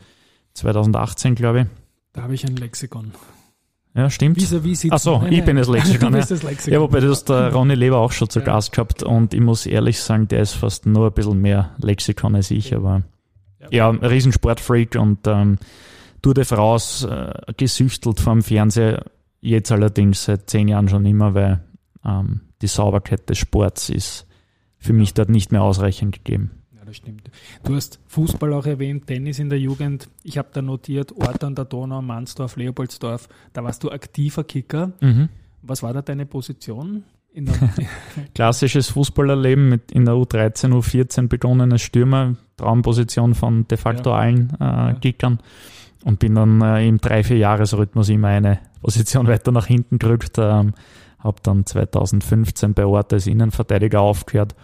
2018, 0.54 1.34
glaube 1.34 1.60
ich. 1.62 1.66
Da 2.12 2.22
habe 2.22 2.34
ich 2.34 2.46
ein 2.46 2.56
Lexikon. 2.56 3.12
Ja, 3.94 4.10
stimmt. 4.10 4.36
Vis 4.36 4.86
Ach 4.90 4.98
so, 4.98 5.22
ich 5.30 5.44
bin 5.44 5.56
das 5.56 5.68
Lexikon. 5.68 6.12
du 6.12 6.18
ja. 6.18 6.24
das 6.24 6.42
Lexikon. 6.42 6.72
Ja, 6.74 6.80
wobei 6.80 6.98
du 6.98 7.10
hast 7.10 7.28
der 7.28 7.52
Ronny 7.52 7.74
Leber 7.74 7.98
auch 7.98 8.10
schon 8.10 8.28
zu 8.28 8.40
ja. 8.40 8.44
Gast 8.44 8.72
gehabt 8.72 9.04
und 9.04 9.32
ich 9.32 9.40
muss 9.40 9.66
ehrlich 9.66 10.00
sagen, 10.00 10.26
der 10.26 10.40
ist 10.40 10.54
fast 10.54 10.84
nur 10.84 11.06
ein 11.06 11.12
bisschen 11.12 11.40
mehr 11.40 11.70
Lexikon 11.78 12.34
als 12.34 12.50
ich, 12.50 12.74
aber 12.74 13.02
ja, 13.60 13.68
ja 13.70 13.90
ein 13.90 13.98
Riesensportfreak 13.98 14.96
und 14.96 15.26
ähm, 15.26 15.58
Tour 16.22 16.34
de 16.34 16.44
France 16.44 17.08
äh, 17.08 17.52
gesüchtelt 17.56 18.18
vom 18.18 18.42
Fernseher, 18.42 19.04
jetzt 19.40 19.70
allerdings 19.70 20.24
seit 20.24 20.50
zehn 20.50 20.66
Jahren 20.66 20.88
schon 20.88 21.06
immer, 21.06 21.34
weil 21.34 21.60
ähm, 22.04 22.40
die 22.62 22.66
Sauberkeit 22.66 23.28
des 23.30 23.38
Sports 23.38 23.90
ist 23.90 24.26
für 24.78 24.92
mich 24.92 25.14
dort 25.14 25.28
nicht 25.28 25.52
mehr 25.52 25.62
ausreichend 25.62 26.24
gegeben 26.24 26.63
das 26.94 26.98
stimmt. 26.98 27.30
Du 27.64 27.74
hast 27.74 27.98
Fußball 28.06 28.52
auch 28.52 28.66
erwähnt, 28.66 29.06
Tennis 29.06 29.38
in 29.38 29.48
der 29.48 29.58
Jugend. 29.58 30.08
Ich 30.22 30.38
habe 30.38 30.48
da 30.52 30.62
notiert, 30.62 31.12
Ort 31.16 31.42
an 31.44 31.54
der 31.54 31.64
Donau, 31.64 32.02
Mansdorf, 32.02 32.56
Leopoldsdorf. 32.56 33.28
Da 33.52 33.64
warst 33.64 33.82
du 33.82 33.90
aktiver 33.90 34.44
Kicker. 34.44 34.92
Mhm. 35.00 35.28
Was 35.62 35.82
war 35.82 35.92
da 35.92 36.02
deine 36.02 36.26
Position? 36.26 37.04
Klassisches 38.34 38.90
Fußballerleben 38.90 39.68
mit 39.68 39.90
in 39.90 40.04
der 40.04 40.14
U13, 40.14 40.70
U14 40.70 41.28
begonnen 41.28 41.72
als 41.72 41.82
Stürmer, 41.82 42.36
Traumposition 42.56 43.34
von 43.34 43.66
de 43.66 43.76
facto 43.76 44.10
ja. 44.10 44.16
allen 44.16 44.50
äh, 44.60 44.64
ja. 44.64 44.92
Kickern 44.94 45.40
und 46.04 46.20
bin 46.20 46.36
dann 46.36 46.60
äh, 46.60 46.86
im 46.86 46.98
3-4-Jahres-Rhythmus 46.98 48.08
immer 48.08 48.28
eine 48.28 48.60
Position 48.80 49.26
weiter 49.26 49.50
nach 49.50 49.66
hinten 49.66 49.98
gerückt. 49.98 50.38
Ähm, 50.38 50.74
habe 51.18 51.38
dann 51.42 51.66
2015 51.66 52.74
bei 52.74 52.84
Ort 52.84 53.12
als 53.12 53.26
Innenverteidiger 53.26 54.00
aufgehört 54.00 54.54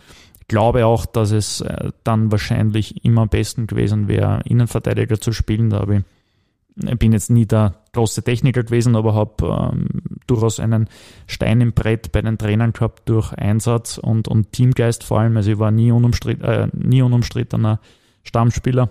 glaube 0.51 0.85
auch, 0.85 1.07
dass 1.07 1.31
es 1.31 1.61
äh, 1.61 1.93
dann 2.03 2.33
wahrscheinlich 2.33 3.05
immer 3.05 3.23
am 3.23 3.29
besten 3.29 3.69
gewesen 3.69 4.09
wäre, 4.09 4.41
Innenverteidiger 4.45 5.21
zu 5.21 5.33
spielen. 5.33 5.71
Da 5.71 5.87
ich, 5.89 6.99
bin 6.99 7.13
jetzt 7.13 7.31
nie 7.31 7.47
der 7.47 7.77
große 7.93 8.25
Techniker 8.25 8.65
gewesen, 8.65 8.97
aber 8.97 9.15
habe 9.15 9.71
ähm, 9.73 9.87
durchaus 10.27 10.59
einen 10.59 10.89
Stein 11.29 11.61
im 11.61 11.73
Brett 11.73 12.11
bei 12.11 12.21
den 12.21 12.37
Trainern 12.37 12.73
gehabt 12.73 13.09
durch 13.09 13.33
Einsatz 13.33 13.97
und, 13.97 14.27
und 14.27 14.51
Teamgeist 14.51 15.05
vor 15.05 15.21
allem. 15.21 15.37
Also 15.37 15.53
ich 15.53 15.59
war 15.61 15.71
nie, 15.71 15.93
unumstritt, 15.93 16.43
äh, 16.43 16.67
nie 16.73 17.03
unumstrittener 17.03 17.79
Stammspieler. 18.25 18.89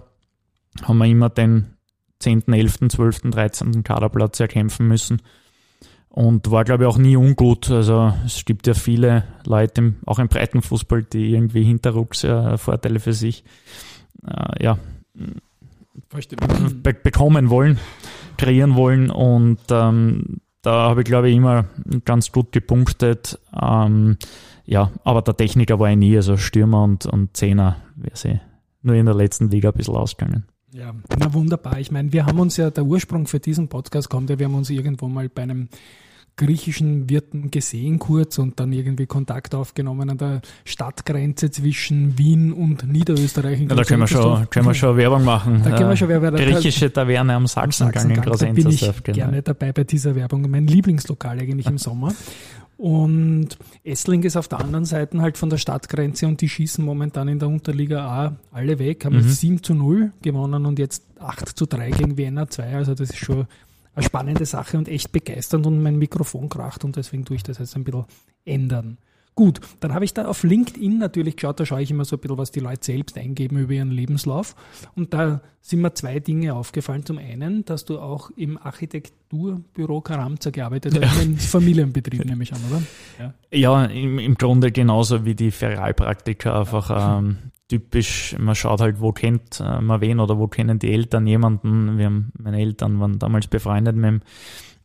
Haben 0.84 0.98
wir 0.98 1.08
immer 1.08 1.30
den 1.30 1.74
10., 2.20 2.48
11., 2.48 2.88
12., 2.88 3.32
13. 3.32 3.84
Kaderplatz 3.84 4.40
erkämpfen 4.40 4.88
müssen. 4.88 5.22
Und 6.10 6.50
war, 6.50 6.64
glaube 6.64 6.84
ich, 6.84 6.90
auch 6.90 6.98
nie 6.98 7.16
ungut. 7.16 7.70
Also 7.70 8.14
es 8.26 8.44
gibt 8.44 8.68
ja 8.68 8.74
viele 8.74 9.26
Leute, 9.46 9.82
im, 9.82 9.96
auch 10.06 10.20
im 10.20 10.28
Breitenfußball, 10.28 11.04
die 11.04 11.34
irgendwie 11.34 11.64
Hinterrucks 11.64 12.24
äh, 12.24 12.58
Vorteile 12.58 13.00
für 13.00 13.14
sich 13.14 13.44
äh, 14.28 14.64
ja, 14.64 14.80
be 16.84 16.94
bekommen 16.94 17.50
wollen, 17.50 17.80
kreieren 18.38 18.76
wollen. 18.76 19.12
Und 19.12 19.60
ähm, 19.70 20.42
da 20.62 20.90
habe 20.90 21.02
ich, 21.02 21.06
glaube 21.06 21.30
ich, 21.30 21.36
immer 21.36 21.66
ganz 22.06 22.32
gut 22.32 22.52
gepunktet. 22.52 23.40
Ähm, 23.60 24.18
ja, 24.66 24.92
aber 25.04 25.22
der 25.22 25.38
Techniker 25.38 25.80
war 25.80 25.90
ich 25.90 25.98
nie, 25.98 26.16
also 26.16 26.38
Stürmer 26.38 26.84
und, 26.84 27.06
und 27.06 27.36
Zehner 27.36 27.78
wäre 27.96 28.18
sie 28.18 28.40
nur 28.82 28.96
in 28.96 29.06
der 29.06 29.16
letzten 29.16 29.50
Liga 29.50 29.70
ein 29.70 29.76
bisschen 29.76 29.96
ausgegangen. 29.96 30.46
Ja, 30.72 30.94
na 31.18 31.34
wunderbar. 31.34 31.80
Ich 31.80 31.92
meine, 31.92 32.14
wir 32.14 32.26
haben 32.26 32.40
uns 32.40 32.58
ja, 32.58 32.70
der 32.70 32.86
Ursprung 32.86 33.26
für 33.26 33.40
diesen 33.40 33.70
Podcast 33.70 34.10
kommt 34.10 34.30
ja, 34.30 34.38
wir 34.38 34.46
haben 34.46 34.56
uns 34.56 34.70
irgendwo 34.70 35.08
mal 35.08 35.28
bei 35.28 35.44
einem 35.44 35.70
griechischen 36.40 37.10
Wirten 37.10 37.52
gesehen 37.52 38.00
kurz 38.00 38.38
und 38.38 38.60
dann 38.60 38.72
irgendwie 38.72 39.06
Kontakt 39.06 39.54
aufgenommen 39.54 40.10
an 40.10 40.18
der 40.18 40.42
Stadtgrenze 40.64 41.52
zwischen 41.52 42.18
Wien 42.18 42.54
und 42.54 42.88
Niederösterreich. 42.88 43.60
Ja, 43.60 43.76
da 43.76 43.84
können 43.84 44.02
wir, 44.02 44.08
schon, 44.08 44.50
können 44.50 44.68
wir 44.68 44.74
schon 44.74 44.96
Werbung 44.96 45.26
machen. 45.26 45.62
Da 45.64 45.76
können 45.76 45.90
wir 45.90 45.98
schon 45.98 46.08
Werbung 46.08 46.36
Griechische 46.36 46.94
Taverne 46.94 47.34
am 47.34 47.46
Sachsengang 47.46 48.12
in 48.12 48.22
Da 48.22 48.32
bin 48.32 48.70
ich 48.70 48.80
genau. 48.80 49.16
gerne 49.16 49.42
dabei 49.42 49.74
bei 49.74 49.84
dieser 49.84 50.16
Werbung. 50.16 50.50
Mein 50.50 50.68
Lieblingslokal 50.68 51.40
eigentlich 51.40 51.68
im 51.68 51.78
Sommer. 51.78 52.14
Und 52.80 53.58
Essling 53.84 54.24
ist 54.24 54.38
auf 54.38 54.48
der 54.48 54.62
anderen 54.62 54.86
Seite 54.86 55.20
halt 55.20 55.38
von 55.38 55.50
der 55.50 55.58
Stadtgrenze 55.58 56.26
und 56.28 56.40
die 56.40 56.48
schießen 56.48 56.84
momentan 56.84 57.28
in 57.28 57.38
der 57.38 57.50
Unterliga 57.50 58.08
A 58.08 58.38
alle 58.54 58.80
weg, 58.80 59.04
haben 59.04 59.18
mhm. 59.18 59.28
7 59.28 59.64
zu 59.64 59.74
0 59.74 60.14
gewonnen 60.22 60.66
und 60.66 60.80
jetzt 60.80 61.04
8 61.20 61.50
zu 61.50 61.66
3 61.66 61.92
gegen 61.92 62.16
Vienna 62.16 62.48
2. 62.50 62.76
Also 62.76 62.96
das 62.96 63.10
ist 63.10 63.18
schon 63.18 63.48
eine 63.96 64.06
spannende 64.06 64.46
Sache 64.46 64.78
und 64.78 64.88
echt 64.88 65.12
begeisternd 65.12 65.68
und 65.68 65.84
mein 65.84 65.98
Mikrofon 65.98 66.48
kracht 66.48 66.86
und 66.86 66.96
deswegen 66.96 67.26
tue 67.26 67.36
ich 67.36 67.44
das 67.44 67.58
jetzt 67.58 67.76
ein 67.76 67.84
bisschen 67.84 68.06
ändern. 68.46 68.98
Gut, 69.40 69.62
dann 69.80 69.94
habe 69.94 70.04
ich 70.04 70.14
da 70.14 70.26
auf 70.26 70.44
LinkedIn 70.44 70.98
natürlich 70.98 71.38
geschaut, 71.38 71.62
da 71.62 71.66
schaue 71.66 71.82
ich 71.82 71.90
immer 71.90 72.04
so 72.04 72.18
ein 72.18 72.20
bisschen, 72.20 72.38
was 72.38 72.52
die 72.52 72.60
Leute 72.60 72.84
selbst 72.84 73.18
eingeben 73.18 73.58
über 73.58 73.72
ihren 73.72 73.90
Lebenslauf. 73.90 74.54
Und 74.96 75.14
da 75.14 75.40
sind 75.62 75.80
mir 75.80 75.94
zwei 75.94 76.20
Dinge 76.20 76.54
aufgefallen. 76.54 77.06
Zum 77.06 77.20
einen, 77.20 77.64
dass 77.64 77.86
du 77.86 78.00
auch 78.00 78.32
im 78.32 78.58
Architekturbüro 78.58 80.02
Karamza 80.02 80.50
gearbeitet 80.50 81.02
hast, 81.02 81.16
ja. 81.16 81.22
im 81.22 81.38
Familienbetrieb 81.38 82.26
nehme 82.26 82.44
ich 82.44 82.52
an, 82.52 82.60
oder? 82.70 82.84
Ja, 83.18 83.34
ja 83.58 83.86
im, 83.86 84.20
im 84.20 84.36
Grunde 84.36 84.74
genauso 84.74 85.24
wie 85.24 85.36
die 85.36 85.52
Ferialpraktiker, 85.52 86.60
einfach 86.60 87.20
ähm, 87.20 87.38
typisch, 87.70 88.36
man 88.38 88.56
schaut 88.56 88.82
halt, 88.82 89.00
wo 89.00 89.14
kennt 89.14 89.62
äh, 89.62 89.80
man 89.80 90.02
wen 90.02 90.20
oder 90.20 90.38
wo 90.38 90.50
kennen 90.50 90.80
die 90.80 90.92
Eltern 90.92 91.26
jemanden. 91.28 91.98
Wir 91.98 92.08
haben, 92.08 92.34
meine 92.38 92.60
Eltern 92.60 93.00
waren 93.00 93.20
damals 93.20 93.48
befreundet 93.48 93.96
mit 93.96 94.06
dem 94.06 94.22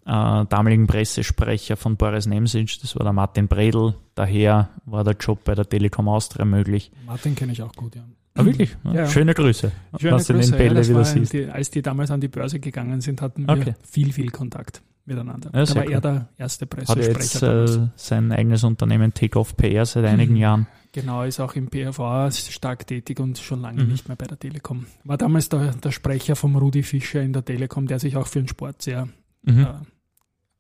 äh, 0.07 0.45
damaligen 0.47 0.87
Pressesprecher 0.87 1.77
von 1.77 1.97
Boris 1.97 2.27
Nemsic, 2.27 2.81
das 2.81 2.97
war 2.97 3.05
der 3.05 3.13
Martin 3.13 3.49
Bredel. 3.49 3.95
Daher 4.15 4.71
war 4.85 5.05
der 5.05 5.15
Job 5.15 5.45
bei 5.45 5.55
der 5.55 5.69
Telekom 5.69 6.09
Austria 6.09 6.45
möglich. 6.45 6.91
Martin 7.07 7.35
kenne 7.35 7.53
ich 7.53 7.63
auch 7.63 7.73
gut, 7.73 7.97
ja. 7.97 8.03
Ah, 8.37 8.45
wirklich? 8.45 8.77
Ja. 8.93 9.07
Schöne 9.07 9.33
Grüße. 9.33 9.71
Schöne 9.99 10.15
was 10.15 10.27
Grüße, 10.27 10.57
den 10.57 10.77
ja, 10.77 10.89
wieder 10.89 11.05
siehst. 11.05 11.33
Die, 11.33 11.47
als 11.47 11.71
die 11.71 11.83
damals 11.83 12.11
an 12.11 12.21
die 12.21 12.29
Börse 12.29 12.59
gegangen 12.59 13.01
sind, 13.01 13.23
hatten 13.23 13.47
wir 13.47 13.55
okay. 13.55 13.75
viel, 13.89 14.13
viel 14.13 14.31
Kontakt 14.31 14.83
miteinander. 15.07 15.51
Ja, 15.55 15.65
da 15.65 15.75
war 15.77 15.85
cool. 15.85 15.93
er 15.93 16.01
der 16.01 16.29
erste 16.37 16.67
Pressesprecher. 16.67 17.15
Hat 17.15 17.69
jetzt 17.69 17.79
äh, 17.79 17.89
sein 17.95 18.33
eigenes 18.33 18.65
Unternehmen 18.65 19.15
Takeoff 19.15 19.57
PR 19.57 19.87
seit 19.87 20.05
einigen 20.05 20.35
mhm. 20.35 20.41
Jahren. 20.41 20.67
Genau, 20.93 21.23
ist 21.23 21.41
auch 21.41 21.55
im 21.55 21.69
PRV 21.69 22.31
stark 22.33 22.87
tätig 22.87 23.21
und 23.21 23.39
schon 23.39 23.61
lange 23.61 23.85
mhm. 23.85 23.91
nicht 23.91 24.09
mehr 24.09 24.17
bei 24.17 24.27
der 24.27 24.39
Telekom. 24.39 24.87
War 25.05 25.19
damals 25.19 25.49
der, 25.49 25.73
der 25.73 25.91
Sprecher 25.93 26.37
vom 26.37 26.57
Rudi 26.57 26.83
Fischer 26.83 27.23
in 27.23 27.33
der 27.33 27.45
Telekom, 27.45 27.87
der 27.87 27.99
sich 27.99 28.17
auch 28.17 28.27
für 28.27 28.41
den 28.41 28.49
Sport 28.49 28.83
sehr 28.83 29.09
mhm. 29.43 29.61
äh, 29.61 29.67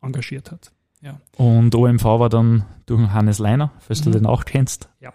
engagiert 0.04 0.50
hat. 0.50 0.72
Ja. 1.00 1.20
Und 1.36 1.74
OMV 1.74 2.04
war 2.04 2.28
dann 2.28 2.64
durch 2.86 3.08
Hannes 3.10 3.38
Leiner, 3.38 3.72
falls 3.78 4.00
mhm. 4.00 4.04
du 4.04 4.18
den 4.18 4.26
auch 4.26 4.44
kennst. 4.44 4.88
Ja. 5.00 5.12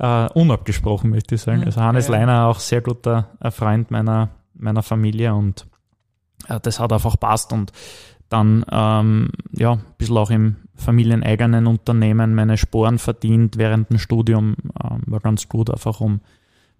uh, 0.00 0.32
unabgesprochen, 0.38 1.10
möchte 1.10 1.36
ich 1.36 1.42
sagen. 1.42 1.60
Mhm. 1.60 1.66
Also 1.66 1.80
Hannes 1.80 2.08
ja, 2.08 2.14
ja. 2.14 2.20
Leiner 2.20 2.46
auch 2.46 2.60
sehr 2.60 2.82
guter 2.82 3.30
Freund 3.50 3.90
meiner, 3.90 4.30
meiner 4.54 4.82
Familie 4.82 5.34
und 5.34 5.66
uh, 6.50 6.58
das 6.60 6.78
hat 6.80 6.92
einfach 6.92 7.18
passt 7.18 7.52
und 7.52 7.72
dann 8.28 8.64
ähm, 8.70 9.30
ja, 9.52 9.72
ein 9.72 9.84
bisschen 9.96 10.18
auch 10.18 10.30
im 10.30 10.56
familieneigenen 10.74 11.66
Unternehmen 11.66 12.34
meine 12.34 12.58
Sporen 12.58 12.98
verdient 12.98 13.56
während 13.56 13.90
dem 13.90 13.98
Studium, 13.98 14.56
ähm, 14.82 15.02
war 15.06 15.20
ganz 15.20 15.48
gut, 15.48 15.70
einfach 15.70 16.00
um 16.00 16.20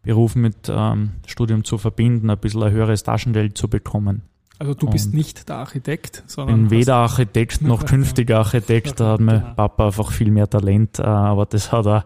Beruf 0.03 0.37
mit 0.37 0.69
ähm, 0.69 1.13
Studium 1.27 1.65
zu 1.65 1.79
verbinden, 1.79 2.31
ein 2.31 2.39
bisschen 2.39 2.63
ein 2.63 2.73
höheres 2.73 3.03
Taschengeld 3.03 3.57
zu 3.57 3.69
bekommen. 3.69 4.23
Also 4.59 4.75
du 4.75 4.91
bist 4.91 5.15
nicht 5.15 5.49
der 5.49 5.57
Architekt, 5.57 6.25
sondern. 6.27 6.69
Bin 6.69 6.71
weder 6.71 6.97
Architekt 6.97 7.63
noch 7.63 7.87
künftiger 7.87 8.39
Architekt. 8.39 8.99
Da 8.99 9.13
hat 9.13 9.21
mein. 9.21 9.55
Papa 9.55 9.87
einfach 9.87 10.11
viel 10.11 10.31
mehr 10.31 10.51
Talent, 10.51 10.99
äh, 10.99 11.03
aber 11.03 11.47
das 11.47 11.71
hat 11.71 11.87
er 11.87 12.05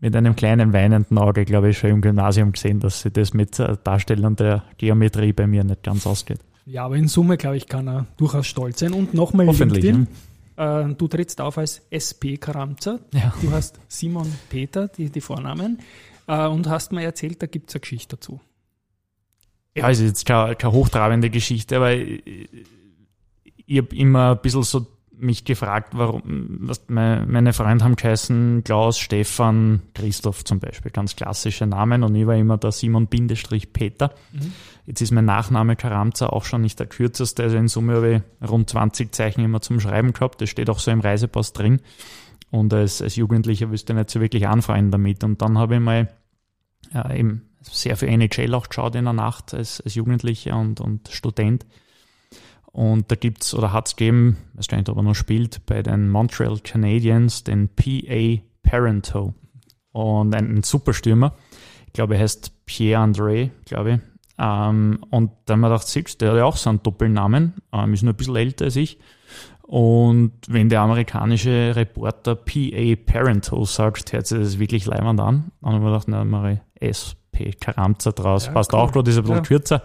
mit 0.00 0.16
einem 0.16 0.34
kleinen 0.34 0.72
weinenden 0.72 1.18
Auge, 1.18 1.44
glaube 1.44 1.70
ich, 1.70 1.78
schon 1.78 1.90
im 1.90 2.00
Gymnasium 2.00 2.52
gesehen, 2.52 2.80
dass 2.80 3.02
sich 3.02 3.12
das 3.12 3.34
mit 3.34 3.58
äh, 3.58 3.76
Darstellung 3.84 4.36
der 4.36 4.64
Geometrie 4.78 5.34
bei 5.34 5.46
mir 5.46 5.64
nicht 5.64 5.82
ganz 5.82 6.06
ausgeht. 6.06 6.40
Ja, 6.64 6.86
aber 6.86 6.96
in 6.96 7.08
Summe, 7.08 7.36
glaube 7.36 7.58
ich, 7.58 7.68
kann 7.68 7.86
er 7.88 8.06
durchaus 8.16 8.46
stolz 8.46 8.80
sein. 8.80 8.94
Und 8.94 9.12
nochmal 9.12 9.46
LinkedIn. 9.46 10.08
Äh, 10.56 10.84
du 10.96 11.08
trittst 11.08 11.42
auf 11.42 11.58
als 11.58 11.82
SP 11.92 12.38
Karamza. 12.38 13.00
Ja. 13.12 13.34
Du 13.42 13.50
hast 13.50 13.78
Simon 13.88 14.32
Peter, 14.48 14.88
die, 14.88 15.10
die 15.10 15.20
Vornamen, 15.20 15.78
und 16.26 16.68
hast 16.68 16.92
mir 16.92 17.02
erzählt, 17.02 17.42
da 17.42 17.46
gibt 17.46 17.68
es 17.68 17.74
eine 17.74 17.80
Geschichte 17.80 18.16
dazu 18.16 18.40
ja, 19.74 19.88
ist 19.88 20.00
jetzt 20.00 20.26
keine, 20.26 20.54
keine 20.56 20.72
hochtrabende 20.72 21.30
Geschichte, 21.30 21.76
aber 21.76 21.94
ich, 21.94 22.48
ich 23.66 23.78
habe 23.78 23.94
immer 23.96 24.32
ein 24.32 24.40
bisschen 24.42 24.62
so 24.62 24.86
mich 25.22 25.44
gefragt, 25.44 25.90
warum, 25.92 26.22
was 26.62 26.82
meine, 26.88 27.24
meine 27.26 27.52
Freunde 27.52 27.84
haben 27.84 27.94
geheißen 27.94 28.64
Klaus, 28.64 28.98
Stefan, 28.98 29.82
Christoph 29.94 30.44
zum 30.44 30.58
Beispiel, 30.58 30.90
ganz 30.90 31.14
klassische 31.14 31.66
Namen 31.66 32.02
und 32.02 32.14
ich 32.16 32.26
war 32.26 32.34
immer 32.34 32.58
der 32.58 32.72
Simon 32.72 33.06
Bindestrich 33.06 33.72
Peter. 33.72 34.12
Mhm. 34.32 34.52
Jetzt 34.86 35.00
ist 35.00 35.12
mein 35.12 35.24
Nachname 35.24 35.76
Karamza 35.76 36.26
auch 36.26 36.44
schon 36.44 36.62
nicht 36.62 36.80
der 36.80 36.86
kürzeste, 36.86 37.44
also 37.44 37.56
in 37.56 37.68
Summe 37.68 37.94
habe 37.94 38.22
ich 38.42 38.48
rund 38.50 38.68
20 38.68 39.14
Zeichen 39.14 39.44
immer 39.44 39.60
zum 39.60 39.78
Schreiben 39.78 40.12
gehabt, 40.12 40.40
das 40.40 40.50
steht 40.50 40.68
auch 40.68 40.80
so 40.80 40.90
im 40.90 41.00
Reisepass 41.00 41.52
drin 41.52 41.80
und 42.50 42.74
als, 42.74 43.00
als 43.00 43.14
Jugendlicher 43.14 43.70
wüsste 43.70 43.92
ich 43.92 43.98
nicht 43.98 44.10
so 44.10 44.20
wirklich 44.20 44.48
anfreunden 44.48 44.90
damit 44.90 45.22
und 45.22 45.40
dann 45.40 45.56
habe 45.56 45.76
ich 45.76 45.80
mal 45.80 46.08
ja, 46.92 47.14
eben 47.14 47.42
sehr 47.62 47.96
viel 47.96 48.08
NHL 48.08 48.54
auch 48.54 48.68
geschaut 48.68 48.94
in 48.94 49.04
der 49.04 49.12
Nacht 49.12 49.54
als, 49.54 49.80
als 49.80 49.94
Jugendlicher 49.94 50.58
und, 50.58 50.80
und 50.80 51.08
Student. 51.08 51.66
Und 52.72 53.10
da 53.10 53.16
gibt's 53.16 53.54
oder 53.54 53.72
hat's 53.72 53.96
gegeben, 53.96 54.38
weiß 54.54 54.68
gar 54.68 54.78
nicht, 54.78 54.88
ob 54.88 54.96
er 54.96 55.02
noch 55.02 55.14
spielt, 55.14 55.64
bei 55.66 55.82
den 55.82 56.08
Montreal 56.08 56.58
Canadiens 56.60 57.44
den 57.44 57.68
P.A. 57.68 58.40
Parento. 58.66 59.34
Und 59.92 60.34
ein, 60.34 60.56
ein 60.56 60.62
Superstürmer. 60.62 61.34
Ich 61.86 61.92
glaube, 61.92 62.14
er 62.14 62.20
heißt 62.20 62.64
Pierre-André, 62.64 63.50
glaube 63.66 63.92
ich. 63.92 64.00
Ähm, 64.38 65.00
und 65.10 65.32
dann 65.44 65.56
haben 65.56 65.60
wir 65.60 65.68
gedacht, 65.68 65.86
siehst 65.86 66.22
der 66.22 66.30
hat 66.30 66.38
ja 66.38 66.44
auch 66.46 66.56
so 66.56 66.70
einen 66.70 66.82
Doppelnamen, 66.82 67.54
ähm, 67.72 67.92
ist 67.92 68.02
nur 68.02 68.14
ein 68.14 68.16
bisschen 68.16 68.36
älter 68.36 68.64
als 68.64 68.76
ich. 68.76 68.98
Und 69.62 70.32
wenn 70.48 70.68
der 70.68 70.80
amerikanische 70.80 71.76
Reporter 71.76 72.34
P.A. 72.34 72.96
Parento 72.96 73.64
sagt, 73.64 74.12
hört 74.12 74.26
sich 74.26 74.38
das 74.38 74.58
wirklich 74.58 74.86
leimend 74.86 75.20
an. 75.20 75.52
Dann 75.60 75.74
haben 75.74 75.82
wir 75.82 75.90
gedacht, 75.90 76.08
na, 76.08 76.24
mache 76.24 76.60
ich 76.80 76.88
S. 76.88 77.16
P. 77.32 77.52
Karamza 77.52 78.12
draus. 78.12 78.46
Ja, 78.46 78.52
Passt 78.52 78.72
cool. 78.72 78.78
auch 78.78 78.92
gut, 78.92 79.08
ist 79.08 79.16
ein 79.16 79.22
bisschen 79.22 79.36
ja. 79.36 79.42
kürzer, 79.42 79.82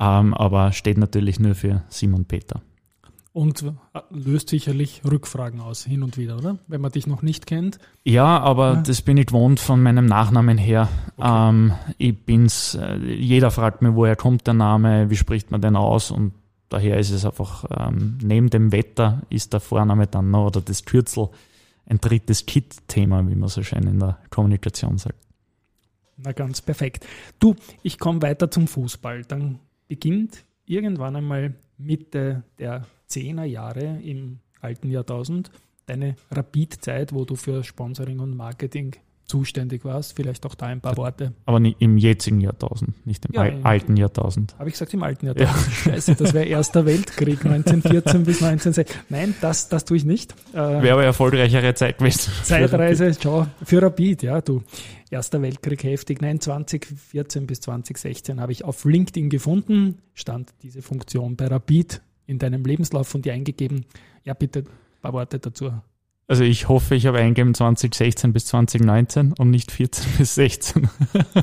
ähm, 0.00 0.34
aber 0.34 0.72
steht 0.72 0.98
natürlich 0.98 1.38
nur 1.38 1.54
für 1.54 1.82
Simon 1.88 2.24
Peter. 2.24 2.60
Und 3.32 3.64
äh, 3.64 4.00
löst 4.10 4.50
sicherlich 4.50 5.02
Rückfragen 5.04 5.60
aus, 5.60 5.84
hin 5.84 6.04
und 6.04 6.16
wieder, 6.16 6.38
oder? 6.38 6.58
Wenn 6.68 6.80
man 6.80 6.92
dich 6.92 7.08
noch 7.08 7.20
nicht 7.20 7.46
kennt. 7.46 7.78
Ja, 8.04 8.38
aber 8.38 8.74
ja. 8.74 8.82
das 8.82 9.02
bin 9.02 9.16
ich 9.16 9.26
gewohnt 9.26 9.58
von 9.58 9.82
meinem 9.82 10.06
Nachnamen 10.06 10.56
her. 10.56 10.88
Okay. 11.16 11.48
Ähm, 11.48 11.72
ich 11.98 12.16
bin's, 12.24 12.76
äh, 12.76 12.96
jeder 12.96 13.50
fragt 13.50 13.82
mir, 13.82 13.96
woher 13.96 14.14
kommt 14.14 14.46
der 14.46 14.54
Name, 14.54 15.10
wie 15.10 15.16
spricht 15.16 15.50
man 15.50 15.60
den 15.60 15.74
aus? 15.74 16.12
Und 16.12 16.32
daher 16.68 16.98
ist 16.98 17.10
es 17.10 17.24
einfach, 17.24 17.64
ähm, 17.76 18.18
neben 18.22 18.50
dem 18.50 18.70
Wetter 18.70 19.22
ist 19.30 19.52
der 19.52 19.58
Vorname 19.58 20.06
dann 20.06 20.30
noch 20.30 20.46
oder 20.46 20.60
das 20.60 20.84
Kürzel 20.84 21.28
ein 21.86 22.00
drittes 22.00 22.46
Kit-Thema, 22.46 23.28
wie 23.28 23.34
man 23.34 23.48
so 23.48 23.64
schön 23.64 23.82
in 23.82 23.98
der 23.98 24.18
Kommunikation 24.30 24.96
sagt. 24.96 25.18
Na 26.16 26.32
ganz 26.32 26.62
perfekt. 26.62 27.06
Du, 27.40 27.56
ich 27.82 27.98
komme 27.98 28.22
weiter 28.22 28.50
zum 28.50 28.66
Fußball. 28.68 29.22
Dann 29.22 29.58
beginnt 29.88 30.44
irgendwann 30.66 31.16
einmal 31.16 31.54
Mitte 31.78 32.44
der 32.58 32.86
10er 33.10 33.44
Jahre 33.44 34.00
im 34.02 34.38
alten 34.60 34.90
Jahrtausend 34.90 35.50
deine 35.86 36.16
Rapid-Zeit, 36.30 37.12
wo 37.12 37.24
du 37.24 37.36
für 37.36 37.62
Sponsoring 37.62 38.20
und 38.20 38.36
Marketing 38.36 38.96
zuständig 39.26 39.84
warst. 39.84 40.14
Vielleicht 40.16 40.44
auch 40.46 40.54
da 40.54 40.66
ein 40.66 40.80
paar 40.80 40.96
Worte. 40.96 41.32
Aber 41.46 41.60
im 41.78 41.96
jetzigen 41.96 42.40
Jahrtausend, 42.40 43.06
nicht 43.06 43.24
im 43.26 43.34
ja, 43.34 43.50
alten 43.62 43.96
Jahrtausend. 43.96 44.54
Habe 44.58 44.68
ich 44.68 44.74
gesagt, 44.74 44.92
im 44.94 45.02
alten 45.02 45.26
Jahrtausend? 45.26 45.66
Ja. 45.66 45.92
Scheiße, 45.92 46.14
das 46.14 46.34
wäre 46.34 46.44
Erster 46.44 46.84
Weltkrieg, 46.86 47.44
1914 47.44 48.24
bis 48.24 48.42
1916. 48.42 48.86
Nein, 49.08 49.34
das, 49.40 49.68
das 49.68 49.84
tue 49.84 49.96
ich 49.96 50.04
nicht. 50.04 50.34
Äh, 50.52 50.56
wäre 50.56 50.92
aber 50.92 51.04
erfolgreichere 51.04 51.74
Zeit 51.74 51.98
gewesen. 51.98 52.30
Zeitreise, 52.42 53.12
schau, 53.20 53.46
für 53.64 53.82
Rapid, 53.82 54.22
ja, 54.22 54.40
du. 54.40 54.62
Erster 55.14 55.40
Weltkrieg 55.42 55.84
heftig. 55.84 56.20
Nein, 56.20 56.40
2014 56.40 57.46
bis 57.46 57.60
2016 57.60 58.40
habe 58.40 58.50
ich 58.50 58.64
auf 58.64 58.84
LinkedIn 58.84 59.30
gefunden, 59.30 59.98
stand 60.12 60.52
diese 60.64 60.82
Funktion 60.82 61.36
bei 61.36 61.46
Rapid 61.46 62.02
in 62.26 62.40
deinem 62.40 62.64
Lebenslauf 62.64 63.06
von 63.06 63.22
dir 63.22 63.32
eingegeben. 63.32 63.84
Ja, 64.24 64.34
bitte 64.34 64.64
ein 64.64 64.66
paar 65.02 65.12
Worte 65.12 65.38
dazu. 65.38 65.70
Also 66.26 66.42
ich 66.42 66.68
hoffe, 66.68 66.96
ich 66.96 67.06
habe 67.06 67.18
eingegeben 67.18 67.54
2016 67.54 68.32
bis 68.32 68.46
2019 68.46 69.34
und 69.38 69.50
nicht 69.50 69.70
14 69.70 70.04
bis 70.18 70.34
16. 70.34 70.88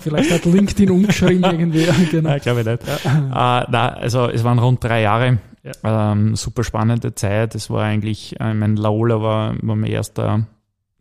Vielleicht 0.02 0.32
hat 0.32 0.44
LinkedIn 0.44 0.92
umgeschrieben 0.92 1.46
irgendwie. 1.46 1.88
Genau. 2.12 2.28
Nein, 2.28 2.42
glaube 2.42 2.60
ich 2.60 2.66
nicht. 2.66 2.84
Ja. 3.06 3.62
Äh, 3.62 3.68
na, 3.72 3.94
also 3.94 4.28
es 4.28 4.44
waren 4.44 4.60
rund 4.60 4.84
drei 4.84 5.02
Jahre. 5.02 5.40
Ja. 5.64 6.12
Ähm, 6.12 6.36
super 6.36 6.66
spannende 6.66 7.16
Zeit. 7.16 7.56
Es 7.56 7.70
war 7.70 7.84
eigentlich, 7.84 8.38
äh, 8.38 8.54
mein 8.54 8.76
Laola 8.76 9.22
war, 9.22 9.56
war 9.62 9.76
mein 9.78 9.90
erster 9.90 10.46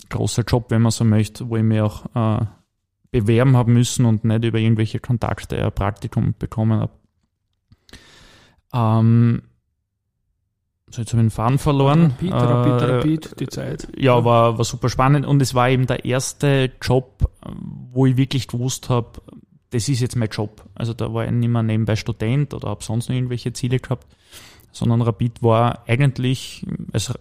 großer 0.09 0.45
Job, 0.45 0.67
wenn 0.69 0.83
man 0.83 0.93
so 0.93 1.03
möchte, 1.03 1.49
wo 1.49 1.57
ich 1.57 1.65
mir 1.65 1.85
auch 1.85 2.05
äh, 2.15 2.47
bewerben 3.11 3.57
habe 3.57 3.71
müssen 3.71 4.05
und 4.05 4.25
nicht 4.25 4.45
über 4.45 4.59
irgendwelche 4.59 5.01
Kontakte 5.01 5.65
ein 5.65 5.73
Praktikum 5.73 6.35
bekommen 6.39 6.81
habe. 6.81 6.93
Ähm, 8.73 9.43
so 10.91 11.03
jetzt 11.03 11.13
habe 11.13 11.23
ich 11.23 11.27
den 11.27 11.31
Faden 11.31 11.59
verloren. 11.59 12.15
Rapid, 12.21 12.33
Rapid, 12.33 12.73
äh, 12.83 12.93
Rapid, 12.93 13.41
die 13.41 13.49
Zeit. 13.49 13.89
Ja, 13.97 14.25
war, 14.25 14.59
war 14.59 14.65
super 14.65 14.89
spannend 14.89 15.27
und 15.27 15.41
es 15.43 15.55
war 15.55 15.71
eben 15.71 15.87
der 15.87 16.05
erste 16.05 16.73
Job, 16.83 17.31
wo 17.93 18.07
ich 18.07 18.17
wirklich 18.17 18.49
gewusst 18.49 18.89
habe, 18.89 19.21
das 19.71 19.89
ist 19.89 20.01
jetzt 20.01 20.17
mein 20.17 20.29
Job. 20.29 20.65
Also 20.75 20.95
da 20.95 21.13
war 21.13 21.25
ich 21.25 21.31
nicht 21.31 21.49
mehr 21.49 21.63
nebenbei 21.63 21.97
Student 21.97 22.55
oder 22.55 22.69
habe 22.69 22.83
sonst 22.83 23.09
noch 23.09 23.15
irgendwelche 23.15 23.53
Ziele 23.53 23.79
gehabt, 23.79 24.07
sondern 24.73 25.03
Rapid 25.03 25.43
war 25.43 25.85
eigentlich 25.87 26.67
als 26.93 27.13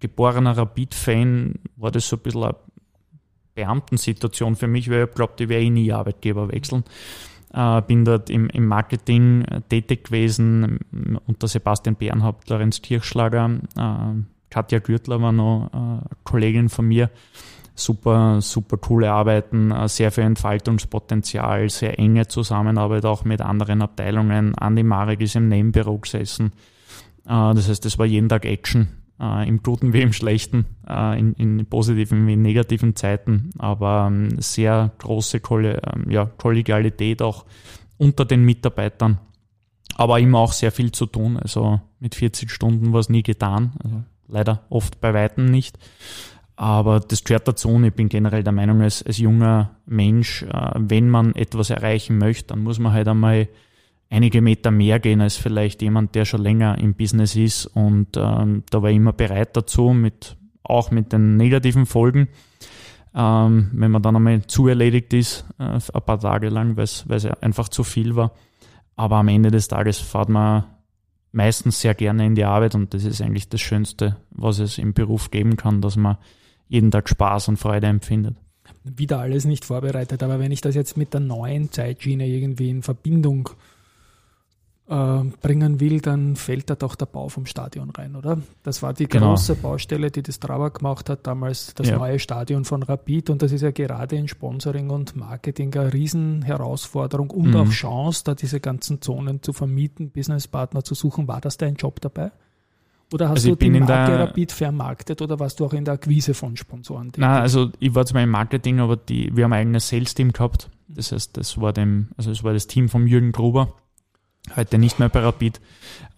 geborener 0.00 0.56
Rapid-Fan 0.56 1.54
war 1.76 1.90
das 1.90 2.08
so 2.08 2.16
ein 2.16 2.22
bisschen 2.22 2.42
eine 2.42 2.54
Beamtensituation 3.54 4.56
für 4.56 4.66
mich, 4.66 4.90
weil 4.90 5.04
ich 5.04 5.14
glaube, 5.14 5.34
ich 5.38 5.48
werde 5.48 5.64
eh 5.64 5.70
nie 5.70 5.92
Arbeitgeber 5.92 6.50
wechseln. 6.50 6.84
Äh, 7.52 7.82
bin 7.82 8.04
dort 8.04 8.30
im, 8.30 8.48
im 8.48 8.66
Marketing 8.66 9.42
äh, 9.42 9.60
tätig 9.68 10.04
gewesen, 10.04 10.80
unter 11.26 11.46
Sebastian 11.46 11.94
Bernhaupt, 11.94 12.50
Lorenz 12.50 12.82
Kirchschlager, 12.82 13.60
äh, 13.76 14.22
Katja 14.50 14.78
Gürtler 14.78 15.20
war 15.20 15.32
noch 15.32 15.70
äh, 15.72 16.04
Kollegin 16.24 16.68
von 16.68 16.86
mir. 16.86 17.10
Super, 17.76 18.40
super 18.40 18.76
coole 18.76 19.10
Arbeiten, 19.10 19.70
äh, 19.70 19.88
sehr 19.88 20.12
viel 20.12 20.24
Entfaltungspotenzial, 20.24 21.70
sehr 21.70 21.98
enge 21.98 22.26
Zusammenarbeit 22.28 23.04
auch 23.04 23.24
mit 23.24 23.40
anderen 23.40 23.82
Abteilungen. 23.82 24.56
Andi 24.56 24.82
Marek 24.82 25.20
ist 25.20 25.36
im 25.36 25.48
Nebenbüro 25.48 25.98
gesessen. 25.98 26.52
Äh, 27.24 27.54
das 27.54 27.68
heißt, 27.68 27.86
es 27.86 27.98
war 27.98 28.06
jeden 28.06 28.28
Tag 28.28 28.44
Action 28.44 29.03
äh, 29.20 29.48
im 29.48 29.62
Guten 29.62 29.92
wie 29.92 30.02
im 30.02 30.12
Schlechten, 30.12 30.66
äh, 30.88 31.18
in, 31.18 31.34
in, 31.34 31.66
positiven 31.66 32.26
wie 32.26 32.34
in 32.34 32.42
negativen 32.42 32.96
Zeiten, 32.96 33.50
aber 33.58 34.08
ähm, 34.08 34.40
sehr 34.40 34.92
große 34.98 35.40
Kolle, 35.40 35.80
ähm, 35.92 36.10
ja, 36.10 36.26
Kollegialität 36.26 37.22
auch 37.22 37.44
unter 37.96 38.24
den 38.24 38.44
Mitarbeitern, 38.44 39.18
aber 39.96 40.18
immer 40.18 40.40
auch 40.40 40.52
sehr 40.52 40.72
viel 40.72 40.92
zu 40.92 41.06
tun. 41.06 41.36
Also 41.36 41.80
mit 42.00 42.14
40 42.14 42.50
Stunden 42.50 42.92
war 42.92 43.00
es 43.00 43.08
nie 43.08 43.22
getan, 43.22 43.72
also 43.82 44.02
leider 44.26 44.64
oft 44.68 45.00
bei 45.00 45.14
Weitem 45.14 45.46
nicht. 45.46 45.78
Aber 46.56 47.00
das 47.00 47.24
gehört 47.24 47.48
dazu 47.48 47.68
und 47.68 47.84
ich 47.84 47.94
bin 47.94 48.08
generell 48.08 48.44
der 48.44 48.52
Meinung, 48.52 48.80
als, 48.80 49.02
als 49.02 49.18
junger 49.18 49.76
Mensch, 49.86 50.42
äh, 50.42 50.70
wenn 50.76 51.10
man 51.10 51.34
etwas 51.34 51.70
erreichen 51.70 52.18
möchte, 52.18 52.48
dann 52.48 52.62
muss 52.62 52.78
man 52.78 52.92
halt 52.92 53.08
einmal 53.08 53.48
einige 54.10 54.40
Meter 54.40 54.70
mehr 54.70 55.00
gehen 55.00 55.20
als 55.20 55.36
vielleicht 55.36 55.82
jemand, 55.82 56.14
der 56.14 56.24
schon 56.24 56.42
länger 56.42 56.78
im 56.78 56.94
Business 56.94 57.36
ist. 57.36 57.66
Und 57.66 58.16
ähm, 58.16 58.62
da 58.70 58.82
war 58.82 58.90
ich 58.90 58.96
immer 58.96 59.12
bereit 59.12 59.56
dazu, 59.56 59.90
mit, 59.90 60.36
auch 60.62 60.90
mit 60.90 61.12
den 61.12 61.36
negativen 61.36 61.86
Folgen. 61.86 62.28
Ähm, 63.14 63.70
wenn 63.72 63.90
man 63.90 64.02
dann 64.02 64.16
einmal 64.16 64.46
zu 64.46 64.68
erledigt 64.68 65.12
ist, 65.12 65.44
äh, 65.58 65.64
ein 65.64 66.02
paar 66.04 66.18
Tage 66.18 66.48
lang, 66.48 66.76
weil 66.76 66.84
es 66.84 67.26
einfach 67.40 67.68
zu 67.68 67.84
viel 67.84 68.16
war. 68.16 68.32
Aber 68.96 69.16
am 69.16 69.28
Ende 69.28 69.50
des 69.50 69.68
Tages 69.68 69.98
fährt 69.98 70.28
man 70.28 70.64
meistens 71.32 71.80
sehr 71.80 71.94
gerne 71.94 72.26
in 72.26 72.34
die 72.34 72.44
Arbeit 72.44 72.74
und 72.76 72.94
das 72.94 73.04
ist 73.04 73.20
eigentlich 73.20 73.48
das 73.48 73.60
Schönste, 73.60 74.16
was 74.30 74.60
es 74.60 74.78
im 74.78 74.94
Beruf 74.94 75.32
geben 75.32 75.56
kann, 75.56 75.80
dass 75.80 75.96
man 75.96 76.16
jeden 76.68 76.92
Tag 76.92 77.08
Spaß 77.08 77.48
und 77.48 77.56
Freude 77.56 77.88
empfindet. 77.88 78.36
Wieder 78.84 79.18
alles 79.18 79.44
nicht 79.44 79.64
vorbereitet, 79.64 80.22
aber 80.22 80.38
wenn 80.38 80.52
ich 80.52 80.60
das 80.60 80.76
jetzt 80.76 80.96
mit 80.96 81.12
der 81.12 81.20
neuen 81.20 81.72
Zeitschiene 81.72 82.26
irgendwie 82.26 82.70
in 82.70 82.82
Verbindung 82.82 83.48
äh, 83.48 83.73
bringen 84.86 85.80
will, 85.80 86.00
dann 86.02 86.36
fällt 86.36 86.68
da 86.68 86.74
doch 86.74 86.94
der 86.94 87.06
Bau 87.06 87.30
vom 87.30 87.46
Stadion 87.46 87.88
rein, 87.88 88.16
oder? 88.16 88.42
Das 88.62 88.82
war 88.82 88.92
die 88.92 89.08
genau. 89.08 89.30
große 89.30 89.54
Baustelle, 89.54 90.10
die 90.10 90.22
das 90.22 90.40
Trauer 90.40 90.70
gemacht 90.70 91.08
hat, 91.08 91.26
damals 91.26 91.72
das 91.74 91.88
ja. 91.88 91.96
neue 91.96 92.18
Stadion 92.18 92.66
von 92.66 92.82
Rapid 92.82 93.30
und 93.30 93.40
das 93.40 93.52
ist 93.52 93.62
ja 93.62 93.70
gerade 93.70 94.16
in 94.16 94.28
Sponsoring 94.28 94.90
und 94.90 95.16
Marketing 95.16 95.74
eine 95.74 95.90
Riesenherausforderung 95.90 97.30
und 97.30 97.50
mhm. 97.50 97.56
auch 97.56 97.70
Chance, 97.70 98.24
da 98.24 98.34
diese 98.34 98.60
ganzen 98.60 99.00
Zonen 99.00 99.42
zu 99.42 99.54
vermieten, 99.54 100.10
Businesspartner 100.10 100.84
zu 100.84 100.94
suchen. 100.94 101.28
War 101.28 101.40
das 101.40 101.56
dein 101.56 101.76
Job 101.76 102.02
dabei? 102.02 102.30
Oder 103.10 103.30
hast 103.30 103.36
also 103.36 103.50
du 103.50 103.56
die 103.56 103.70
Marke 103.70 104.18
Rapid 104.18 104.52
vermarktet 104.52 105.22
oder 105.22 105.38
warst 105.38 105.60
du 105.60 105.64
auch 105.64 105.72
in 105.72 105.86
der 105.86 105.94
Akquise 105.94 106.34
von 106.34 106.58
Sponsoren? 106.58 107.10
Nein, 107.16 107.40
also 107.40 107.70
ich 107.78 107.94
war 107.94 108.04
zwar 108.04 108.22
im 108.22 108.30
Marketing, 108.30 108.80
aber 108.80 108.96
die, 108.96 109.34
wir 109.34 109.44
haben 109.44 109.52
ein 109.54 109.60
eigenes 109.60 109.88
Sales-Team 109.88 110.32
gehabt. 110.32 110.68
Das 110.88 111.12
heißt, 111.12 111.36
das 111.38 111.58
war 111.58 111.72
dem, 111.72 112.08
also 112.18 112.30
das 112.30 112.44
war 112.44 112.52
das 112.52 112.66
Team 112.66 112.90
von 112.90 113.06
Jürgen 113.06 113.32
Gruber 113.32 113.72
heute 114.56 114.78
nicht 114.78 114.98
mehr 114.98 115.08
bei 115.08 115.20
Rapid, 115.20 115.60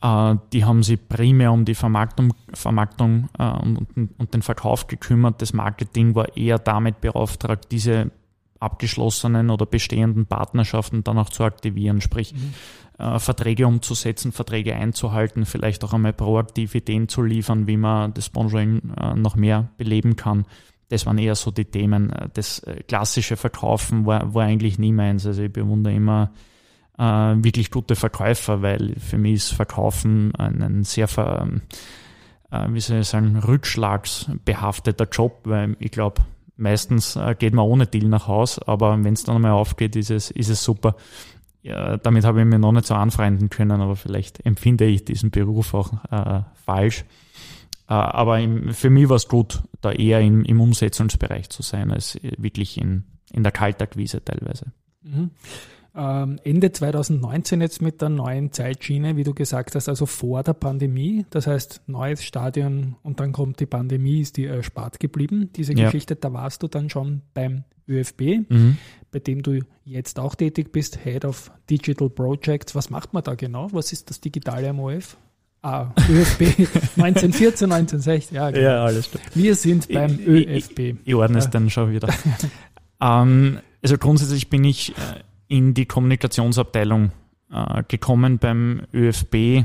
äh, 0.02 0.34
die 0.52 0.64
haben 0.64 0.82
sich 0.82 1.08
primär 1.08 1.52
um 1.52 1.64
die 1.64 1.74
Vermarktung, 1.74 2.34
Vermarktung 2.52 3.28
äh, 3.38 3.48
und, 3.48 4.34
den 4.34 4.42
Verkauf 4.42 4.86
gekümmert. 4.86 5.40
Das 5.42 5.52
Marketing 5.52 6.14
war 6.14 6.36
eher 6.36 6.58
damit 6.58 7.00
beauftragt, 7.00 7.66
diese 7.70 8.10
abgeschlossenen 8.58 9.50
oder 9.50 9.66
bestehenden 9.66 10.26
Partnerschaften 10.26 11.04
dann 11.04 11.18
auch 11.18 11.28
zu 11.28 11.44
aktivieren, 11.44 12.00
sprich 12.00 12.34
mhm. 12.34 12.54
äh, 12.98 13.18
Verträge 13.18 13.66
umzusetzen, 13.66 14.32
Verträge 14.32 14.74
einzuhalten, 14.74 15.44
vielleicht 15.44 15.84
auch 15.84 15.92
einmal 15.92 16.12
proaktiv 16.12 16.74
Ideen 16.74 17.08
zu 17.08 17.22
liefern, 17.22 17.66
wie 17.66 17.76
man 17.76 18.14
das 18.14 18.26
Sponsoring 18.26 18.92
noch 19.14 19.36
mehr 19.36 19.68
beleben 19.76 20.16
kann. 20.16 20.46
Das 20.88 21.04
waren 21.04 21.18
eher 21.18 21.34
so 21.34 21.50
die 21.50 21.64
Themen. 21.64 22.12
Das 22.34 22.62
klassische 22.86 23.36
Verkaufen 23.36 24.06
war, 24.06 24.34
war 24.34 24.44
eigentlich 24.44 24.78
nie 24.78 24.92
meins. 24.92 25.26
Also 25.26 25.42
ich 25.42 25.52
bewundere 25.52 25.94
immer 25.94 26.30
äh, 26.98 27.02
wirklich 27.02 27.70
gute 27.70 27.96
Verkäufer, 27.96 28.62
weil 28.62 28.94
für 28.98 29.18
mich 29.18 29.34
ist 29.34 29.54
Verkaufen 29.54 30.34
ein, 30.36 30.62
ein 30.62 30.84
sehr, 30.84 31.08
ver, 31.08 31.48
äh, 32.50 32.66
wie 32.70 32.80
soll 32.80 33.00
ich 33.00 33.08
sagen, 33.08 33.36
rückschlagsbehafteter 33.36 35.08
Job, 35.10 35.40
weil 35.44 35.76
ich 35.78 35.90
glaube, 35.90 36.22
meistens 36.56 37.16
äh, 37.16 37.34
geht 37.38 37.54
man 37.54 37.66
ohne 37.66 37.86
Deal 37.86 38.08
nach 38.08 38.28
Haus, 38.28 38.58
aber 38.58 39.02
wenn 39.04 39.14
es 39.14 39.24
dann 39.24 39.36
einmal 39.36 39.52
aufgeht, 39.52 39.96
ist 39.96 40.10
es, 40.10 40.30
ist 40.30 40.48
es 40.48 40.64
super. 40.64 40.96
Ja, 41.62 41.96
damit 41.96 42.24
habe 42.24 42.40
ich 42.40 42.46
mir 42.46 42.60
noch 42.60 42.72
nicht 42.72 42.86
so 42.86 42.94
anfreunden 42.94 43.50
können, 43.50 43.80
aber 43.80 43.96
vielleicht 43.96 44.44
empfinde 44.46 44.84
ich 44.84 45.04
diesen 45.04 45.30
Beruf 45.30 45.74
auch 45.74 45.92
äh, 46.10 46.42
falsch. 46.64 47.04
Äh, 47.88 47.94
aber 47.94 48.38
im, 48.38 48.72
für 48.72 48.88
mich 48.88 49.08
war 49.08 49.16
es 49.16 49.28
gut, 49.28 49.62
da 49.80 49.90
eher 49.90 50.20
im, 50.20 50.44
im 50.44 50.60
Umsetzungsbereich 50.60 51.50
zu 51.50 51.62
sein, 51.62 51.90
als 51.90 52.18
wirklich 52.38 52.80
in, 52.80 53.04
in 53.32 53.42
der 53.42 53.52
Kaltakquise 53.52 54.24
teilweise. 54.24 54.66
Mhm. 55.02 55.30
Ähm, 55.98 56.38
Ende 56.44 56.72
2019 56.72 57.62
jetzt 57.62 57.80
mit 57.80 58.02
der 58.02 58.10
neuen 58.10 58.52
Zeitschiene, 58.52 59.16
wie 59.16 59.24
du 59.24 59.32
gesagt 59.32 59.74
hast, 59.74 59.88
also 59.88 60.04
vor 60.04 60.42
der 60.42 60.52
Pandemie. 60.52 61.24
Das 61.30 61.46
heißt, 61.46 61.82
neues 61.86 62.22
Stadion 62.22 62.96
und 63.02 63.18
dann 63.18 63.32
kommt 63.32 63.60
die 63.60 63.66
Pandemie, 63.66 64.20
ist 64.20 64.36
die 64.36 64.44
erspart 64.44 65.00
geblieben. 65.00 65.50
Diese 65.56 65.72
ja. 65.72 65.86
Geschichte, 65.86 66.14
da 66.14 66.32
warst 66.34 66.62
du 66.62 66.68
dann 66.68 66.90
schon 66.90 67.22
beim 67.32 67.64
ÖFB, 67.88 68.48
mhm. 68.48 68.76
bei 69.10 69.20
dem 69.20 69.42
du 69.42 69.60
jetzt 69.84 70.18
auch 70.18 70.34
tätig 70.34 70.70
bist, 70.70 70.98
Head 71.02 71.24
of 71.24 71.50
Digital 71.70 72.10
Projects. 72.10 72.74
Was 72.74 72.90
macht 72.90 73.14
man 73.14 73.24
da 73.24 73.34
genau? 73.34 73.68
Was 73.72 73.92
ist 73.92 74.10
das 74.10 74.20
digitale 74.20 74.72
MOF? 74.74 75.16
Ah, 75.62 75.92
ÖFB 76.10 76.42
1914, 76.96 77.72
1916, 77.72 78.36
ja, 78.36 78.50
genau. 78.50 78.62
ja 78.62 78.84
alles 78.84 79.10
klar. 79.10 79.22
Wir 79.34 79.54
sind 79.54 79.88
beim 79.88 80.20
ich, 80.20 80.26
ÖFB. 80.26 80.78
Ich, 80.78 80.96
ich 81.06 81.14
ordne 81.14 81.38
es 81.38 81.48
dann 81.48 81.70
schon 81.70 81.90
wieder. 81.90 82.08
ähm, 83.00 83.60
also 83.82 83.96
grundsätzlich 83.98 84.50
bin 84.50 84.62
ich 84.64 84.90
äh, 84.90 85.22
in 85.48 85.74
die 85.74 85.86
Kommunikationsabteilung 85.86 87.10
äh, 87.52 87.82
gekommen 87.88 88.38
beim 88.38 88.82
ÖFB 88.92 89.34
äh, 89.34 89.64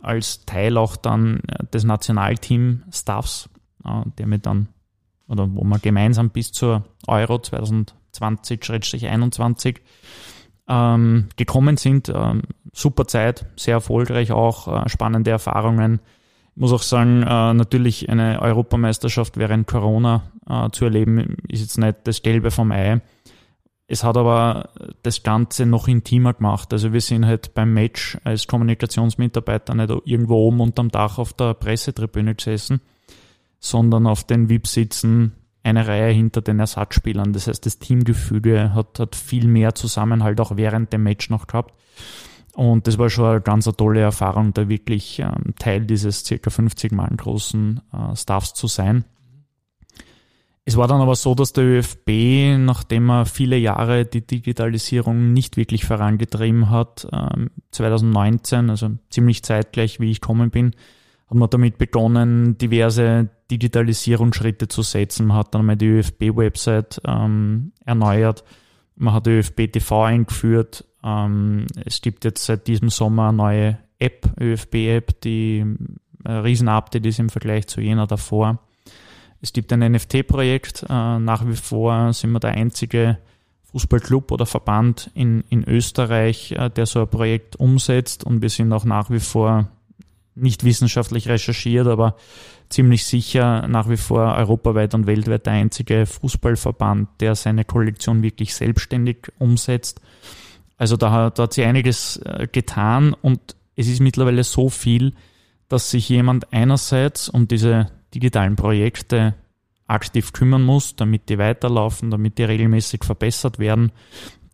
als 0.00 0.44
Teil 0.46 0.76
auch 0.76 0.96
dann 0.96 1.40
äh, 1.48 1.64
des 1.72 1.84
Nationalteam-Staffs, 1.84 3.48
äh, 3.84 4.02
der 4.18 4.26
mir 4.26 4.38
dann, 4.38 4.68
oder 5.28 5.48
wo 5.52 5.62
wir 5.64 5.78
gemeinsam 5.78 6.30
bis 6.30 6.52
zur 6.52 6.84
Euro 7.06 7.36
2020-21 7.36 9.76
ähm, 10.68 11.28
gekommen 11.36 11.76
sind. 11.76 12.10
Ähm, 12.14 12.42
super 12.72 13.06
Zeit, 13.06 13.46
sehr 13.56 13.74
erfolgreich 13.74 14.32
auch, 14.32 14.84
äh, 14.84 14.88
spannende 14.88 15.30
Erfahrungen. 15.30 16.00
Ich 16.54 16.60
muss 16.60 16.72
auch 16.72 16.82
sagen, 16.82 17.22
äh, 17.22 17.54
natürlich 17.54 18.08
eine 18.08 18.40
Europameisterschaft 18.40 19.36
während 19.36 19.66
Corona 19.66 20.22
äh, 20.48 20.70
zu 20.70 20.84
erleben, 20.84 21.36
ist 21.48 21.60
jetzt 21.60 21.78
nicht 21.78 21.98
das 22.04 22.22
Gelbe 22.22 22.50
vom 22.50 22.72
Ei. 22.72 23.00
Es 23.86 24.04
hat 24.04 24.16
aber 24.16 24.70
das 25.02 25.22
Ganze 25.22 25.66
noch 25.66 25.88
intimer 25.88 26.34
gemacht. 26.34 26.72
Also 26.72 26.92
wir 26.92 27.00
sind 27.00 27.26
halt 27.26 27.54
beim 27.54 27.74
Match 27.74 28.16
als 28.24 28.46
Kommunikationsmitarbeiter 28.46 29.74
nicht 29.74 29.92
irgendwo 30.04 30.36
oben 30.36 30.60
unterm 30.60 30.90
Dach 30.90 31.18
auf 31.18 31.32
der 31.32 31.54
Pressetribüne 31.54 32.34
gesessen, 32.34 32.80
sondern 33.58 34.06
auf 34.06 34.24
den 34.24 34.48
VIP-Sitzen 34.48 35.32
eine 35.62 35.86
Reihe 35.86 36.12
hinter 36.12 36.40
den 36.40 36.58
Ersatzspielern. 36.58 37.32
Das 37.32 37.46
heißt, 37.46 37.64
das 37.66 37.78
Teamgefüge 37.78 38.74
hat, 38.74 38.98
hat 38.98 39.14
viel 39.14 39.46
mehr 39.46 39.74
Zusammenhalt 39.74 40.40
auch 40.40 40.56
während 40.56 40.92
dem 40.92 41.02
Match 41.02 41.30
noch 41.30 41.46
gehabt. 41.46 41.74
Und 42.54 42.86
das 42.86 42.98
war 42.98 43.08
schon 43.08 43.26
eine 43.26 43.40
ganz 43.40 43.64
tolle 43.64 44.00
Erfahrung, 44.00 44.52
da 44.52 44.68
wirklich 44.68 45.20
ähm, 45.20 45.54
Teil 45.58 45.86
dieses 45.86 46.24
circa 46.24 46.50
50 46.50 46.92
Mann 46.92 47.16
großen 47.16 47.80
äh, 47.92 48.16
Staffs 48.16 48.52
zu 48.54 48.66
sein. 48.66 49.04
Es 50.64 50.76
war 50.76 50.86
dann 50.86 51.00
aber 51.00 51.16
so, 51.16 51.34
dass 51.34 51.52
der 51.52 51.64
ÖFB, 51.64 52.56
nachdem 52.58 53.10
er 53.10 53.26
viele 53.26 53.56
Jahre 53.56 54.04
die 54.04 54.24
Digitalisierung 54.24 55.32
nicht 55.32 55.56
wirklich 55.56 55.84
vorangetrieben 55.84 56.70
hat, 56.70 57.08
2019, 57.72 58.58
ähm, 58.58 58.70
also 58.70 58.90
ziemlich 59.10 59.42
zeitgleich 59.42 59.98
wie 59.98 60.12
ich 60.12 60.20
gekommen 60.20 60.50
bin, 60.50 60.76
hat 61.28 61.36
man 61.36 61.50
damit 61.50 61.78
begonnen, 61.78 62.58
diverse 62.58 63.28
Digitalisierungsschritte 63.50 64.68
zu 64.68 64.82
setzen. 64.82 65.26
Man 65.26 65.38
hat 65.38 65.54
dann 65.54 65.66
mal 65.66 65.76
die 65.76 65.86
ÖFB-Website 65.86 67.00
ähm, 67.06 67.72
erneuert, 67.84 68.44
man 68.94 69.14
hat 69.14 69.26
ÖFB 69.26 69.72
TV 69.72 70.04
eingeführt. 70.04 70.84
Ähm, 71.02 71.66
es 71.84 72.02
gibt 72.02 72.24
jetzt 72.24 72.44
seit 72.44 72.68
diesem 72.68 72.88
Sommer 72.88 73.28
eine 73.28 73.36
neue 73.36 73.78
App, 73.98 74.30
ÖFB-App, 74.40 75.20
die 75.22 75.64
ein 76.24 76.36
Riesen-Update 76.36 77.06
ist 77.06 77.18
im 77.18 77.30
Vergleich 77.30 77.66
zu 77.66 77.80
jener 77.80 78.06
davor. 78.06 78.60
Es 79.42 79.52
gibt 79.52 79.72
ein 79.72 79.80
NFT-Projekt. 79.80 80.84
Äh, 80.88 81.18
nach 81.18 81.46
wie 81.46 81.56
vor 81.56 82.12
sind 82.12 82.30
wir 82.30 82.40
der 82.40 82.52
einzige 82.52 83.18
Fußballclub 83.72 84.30
oder 84.30 84.46
Verband 84.46 85.10
in, 85.14 85.42
in 85.50 85.64
Österreich, 85.68 86.52
äh, 86.52 86.70
der 86.70 86.86
so 86.86 87.00
ein 87.00 87.08
Projekt 87.08 87.56
umsetzt. 87.56 88.22
Und 88.24 88.40
wir 88.40 88.48
sind 88.48 88.72
auch 88.72 88.84
nach 88.84 89.10
wie 89.10 89.20
vor 89.20 89.68
nicht 90.36 90.64
wissenschaftlich 90.64 91.28
recherchiert, 91.28 91.88
aber 91.88 92.16
ziemlich 92.70 93.04
sicher 93.04 93.66
nach 93.68 93.88
wie 93.88 93.96
vor 93.96 94.34
europaweit 94.36 94.94
und 94.94 95.06
weltweit 95.06 95.44
der 95.44 95.54
einzige 95.54 96.06
Fußballverband, 96.06 97.08
der 97.20 97.34
seine 97.34 97.64
Kollektion 97.64 98.22
wirklich 98.22 98.54
selbstständig 98.54 99.28
umsetzt. 99.38 100.00
Also 100.78 100.96
da, 100.96 101.30
da 101.30 101.42
hat 101.42 101.52
sich 101.52 101.64
einiges 101.64 102.16
äh, 102.18 102.46
getan 102.50 103.12
und 103.12 103.40
es 103.76 103.88
ist 103.88 104.00
mittlerweile 104.00 104.44
so 104.44 104.68
viel, 104.68 105.14
dass 105.68 105.90
sich 105.90 106.08
jemand 106.08 106.52
einerseits 106.52 107.28
um 107.28 107.48
diese 107.48 107.90
digitalen 108.14 108.56
Projekte 108.56 109.34
aktiv 109.86 110.32
kümmern 110.32 110.62
muss, 110.62 110.96
damit 110.96 111.28
die 111.28 111.38
weiterlaufen, 111.38 112.10
damit 112.10 112.38
die 112.38 112.44
regelmäßig 112.44 113.04
verbessert 113.04 113.58
werden, 113.58 113.92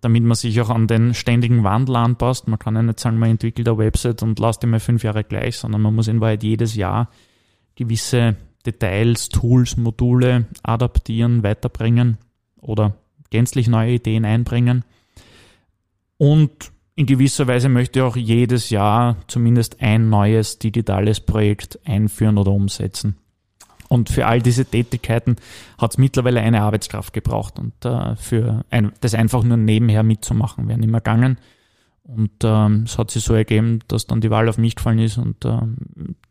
damit 0.00 0.24
man 0.24 0.34
sich 0.34 0.60
auch 0.60 0.70
an 0.70 0.86
den 0.86 1.14
ständigen 1.14 1.64
Wandel 1.64 1.96
anpasst. 1.96 2.48
Man 2.48 2.58
kann 2.58 2.76
ja 2.76 2.82
nicht 2.82 3.00
sagen, 3.00 3.18
man 3.18 3.30
entwickelt 3.30 3.68
eine 3.68 3.78
Website 3.78 4.22
und 4.22 4.38
lasst 4.38 4.64
mal 4.64 4.80
fünf 4.80 5.02
Jahre 5.02 5.24
gleich, 5.24 5.56
sondern 5.56 5.82
man 5.82 5.94
muss 5.94 6.08
in 6.08 6.20
Wahrheit 6.20 6.42
jedes 6.42 6.74
Jahr 6.74 7.10
gewisse 7.74 8.36
Details, 8.66 9.28
Tools, 9.28 9.76
Module 9.76 10.46
adaptieren, 10.62 11.42
weiterbringen 11.42 12.18
oder 12.60 12.96
gänzlich 13.30 13.68
neue 13.68 13.94
Ideen 13.94 14.24
einbringen. 14.24 14.84
Und 16.16 16.72
in 16.96 17.06
gewisser 17.06 17.46
Weise 17.46 17.68
möchte 17.68 18.00
ich 18.00 18.04
auch 18.04 18.16
jedes 18.16 18.70
Jahr 18.70 19.16
zumindest 19.28 19.80
ein 19.80 20.10
neues 20.10 20.58
digitales 20.58 21.20
Projekt 21.20 21.78
einführen 21.84 22.38
oder 22.38 22.50
umsetzen. 22.50 23.16
Und 23.88 24.10
für 24.10 24.26
all 24.26 24.42
diese 24.42 24.66
Tätigkeiten 24.66 25.36
hat 25.78 25.92
es 25.92 25.98
mittlerweile 25.98 26.40
eine 26.40 26.62
Arbeitskraft 26.62 27.12
gebraucht. 27.12 27.58
Und 27.58 27.72
äh, 27.84 28.16
für 28.16 28.64
ein, 28.70 28.92
das 29.00 29.14
einfach 29.14 29.42
nur 29.42 29.56
nebenher 29.56 30.02
mitzumachen, 30.02 30.68
wäre 30.68 30.78
nicht 30.78 30.90
mehr 30.90 31.00
gegangen. 31.00 31.38
Und 32.04 32.30
ähm, 32.42 32.84
es 32.84 32.98
hat 32.98 33.10
sich 33.10 33.24
so 33.24 33.34
ergeben, 33.34 33.80
dass 33.88 34.06
dann 34.06 34.20
die 34.20 34.30
Wahl 34.30 34.48
auf 34.48 34.58
mich 34.58 34.76
gefallen 34.76 34.98
ist. 34.98 35.18
Und 35.18 35.44
ähm, 35.44 35.76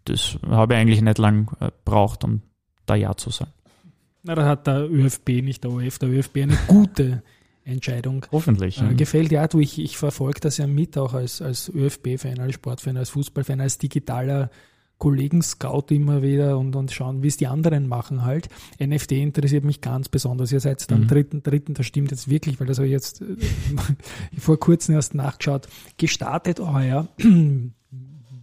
das 0.06 0.38
habe 0.48 0.74
ich 0.74 0.80
eigentlich 0.80 1.02
nicht 1.02 1.18
lang 1.18 1.56
äh, 1.60 1.72
braucht, 1.84 2.24
um 2.24 2.42
da 2.86 2.96
Ja 2.96 3.16
zu 3.16 3.30
sagen. 3.32 3.52
Na, 4.24 4.36
da 4.36 4.46
hat 4.46 4.68
der 4.68 4.90
ÖFB, 4.90 5.30
nicht 5.42 5.64
der 5.64 5.72
OF, 5.72 6.00
der 6.00 6.10
ÖFB 6.10 6.38
eine 6.38 6.58
gute 6.68 7.24
Entscheidung. 7.64 8.26
Hoffentlich. 8.32 8.82
Äh, 8.82 8.94
gefällt 8.96 9.32
ja, 9.32 9.48
du, 9.48 9.60
ich, 9.60 9.80
ich 9.80 9.98
verfolge 9.98 10.40
das 10.40 10.58
ja 10.58 10.68
mit, 10.68 10.98
auch 10.98 11.14
als, 11.14 11.42
als 11.42 11.70
ÖFB-Fan, 11.70 12.40
als 12.40 12.56
Sportfan, 12.56 12.98
als 12.98 13.10
Fußballfan, 13.10 13.62
als 13.62 13.78
digitaler 13.78 14.50
Kollegen 14.98 15.42
scout 15.42 15.86
immer 15.90 16.22
wieder 16.24 16.58
und, 16.58 16.76
und 16.76 16.92
schauen, 16.92 17.22
wie 17.22 17.28
es 17.28 17.38
die 17.38 17.48
anderen 17.48 17.88
machen 17.88 18.26
halt. 18.26 18.50
NFT 18.80 19.14
interessiert 19.14 19.64
mich 19.64 19.82
ganz 19.82 20.10
besonders. 20.10 20.52
Ihr 20.52 20.60
seid 20.60 20.90
dann 20.90 21.02
mhm. 21.02 21.08
dritten, 21.08 21.44
dritten, 21.44 21.74
das 21.74 21.86
stimmt 21.86 22.12
jetzt 22.12 22.30
wirklich, 22.30 22.60
weil 22.60 22.68
das 22.68 22.78
habe 22.78 22.88
ich 22.88 22.94
jetzt 22.94 23.22
äh, 23.22 23.36
vor 24.38 24.60
kurzem 24.60 24.96
erst 24.96 25.14
nachgeschaut, 25.14 25.68
gestartet 25.98 26.60
heuer. 26.60 27.08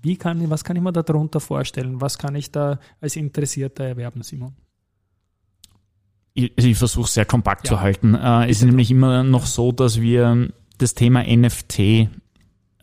Wie 0.03 0.17
kann, 0.17 0.51
was 0.51 0.65
kann 0.65 0.77
ich 0.77 0.83
mir 0.83 0.93
darunter 0.93 1.41
vorstellen? 1.41 2.01
Was 2.01 2.19
kann 2.19 2.35
ich 2.35 2.53
da 2.53 2.79
als 3.01 3.17
Interessierter 3.17 3.85
erwerben, 3.85 4.23
Simon? 4.23 4.55
Ich, 6.35 6.53
ich 6.57 6.77
versuche 6.77 7.11
sehr 7.11 7.25
kompakt 7.25 7.67
ja. 7.67 7.71
zu 7.75 7.81
halten. 7.81 8.15
Äh, 8.15 8.51
es 8.51 8.59
ist 8.59 8.65
nämlich 8.65 8.91
immer 8.91 9.25
noch 9.25 9.47
so, 9.47 9.73
dass 9.73 10.01
wir 10.01 10.51
das 10.79 10.95
Thema 10.95 11.25
NFT 11.25 12.11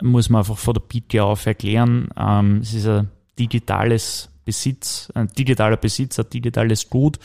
muss 0.01 0.29
man 0.29 0.39
einfach 0.39 0.57
vor 0.57 0.73
der 0.73 0.81
Pike 0.81 1.23
auf 1.23 1.45
erklären. 1.45 2.09
Ähm, 2.17 2.57
es 2.61 2.73
ist 2.73 2.87
ein 2.87 3.09
digitales 3.41 4.29
Besitz, 4.45 5.11
ein 5.13 5.27
digitaler 5.27 5.77
Besitz, 5.77 6.19
ein 6.19 6.29
digitales 6.31 6.89
Gut, 6.89 7.19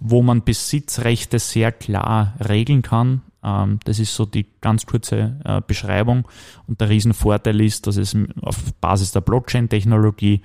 wo 0.00 0.22
man 0.22 0.44
Besitzrechte 0.44 1.38
sehr 1.38 1.72
klar 1.72 2.34
regeln 2.48 2.82
kann. 2.82 3.22
Ähm, 3.42 3.78
das 3.84 3.98
ist 3.98 4.14
so 4.14 4.26
die 4.26 4.46
ganz 4.60 4.86
kurze 4.86 5.40
äh, 5.44 5.60
Beschreibung. 5.66 6.28
Und 6.66 6.80
der 6.80 6.88
Riesenvorteil 6.88 7.60
ist, 7.60 7.86
dass 7.86 7.96
es 7.96 8.16
auf 8.42 8.56
Basis 8.80 9.12
der 9.12 9.20
Blockchain-Technologie 9.20 10.42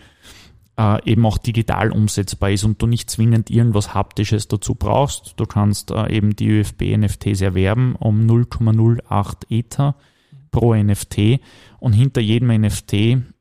äh, 0.77 1.09
eben 1.09 1.25
auch 1.25 1.37
digital 1.37 1.91
umsetzbar 1.91 2.51
ist 2.51 2.63
und 2.63 2.81
du 2.81 2.87
nicht 2.87 3.09
zwingend 3.09 3.49
irgendwas 3.49 3.93
Haptisches 3.93 4.47
dazu 4.47 4.75
brauchst. 4.75 5.33
Du 5.37 5.45
kannst 5.45 5.91
äh, 5.91 6.11
eben 6.11 6.35
die 6.35 6.59
UFB-NFTs 6.59 7.41
erwerben 7.41 7.95
um 7.95 8.27
0,08 8.27 9.49
Ether 9.49 9.95
pro 10.51 10.73
NFT 10.75 11.39
und 11.79 11.93
hinter 11.93 12.21
jedem 12.21 12.49
NFT 12.61 13.34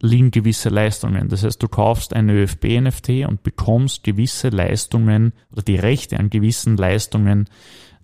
liegen 0.00 0.30
gewisse 0.30 0.68
Leistungen. 0.68 1.28
Das 1.28 1.42
heißt, 1.42 1.62
du 1.62 1.68
kaufst 1.68 2.14
eine 2.14 2.32
ÖFB-NFT 2.34 3.26
und 3.26 3.42
bekommst 3.42 4.04
gewisse 4.04 4.48
Leistungen 4.48 5.32
oder 5.50 5.62
die 5.62 5.76
Rechte 5.76 6.18
an 6.18 6.30
gewissen 6.30 6.76
Leistungen 6.76 7.48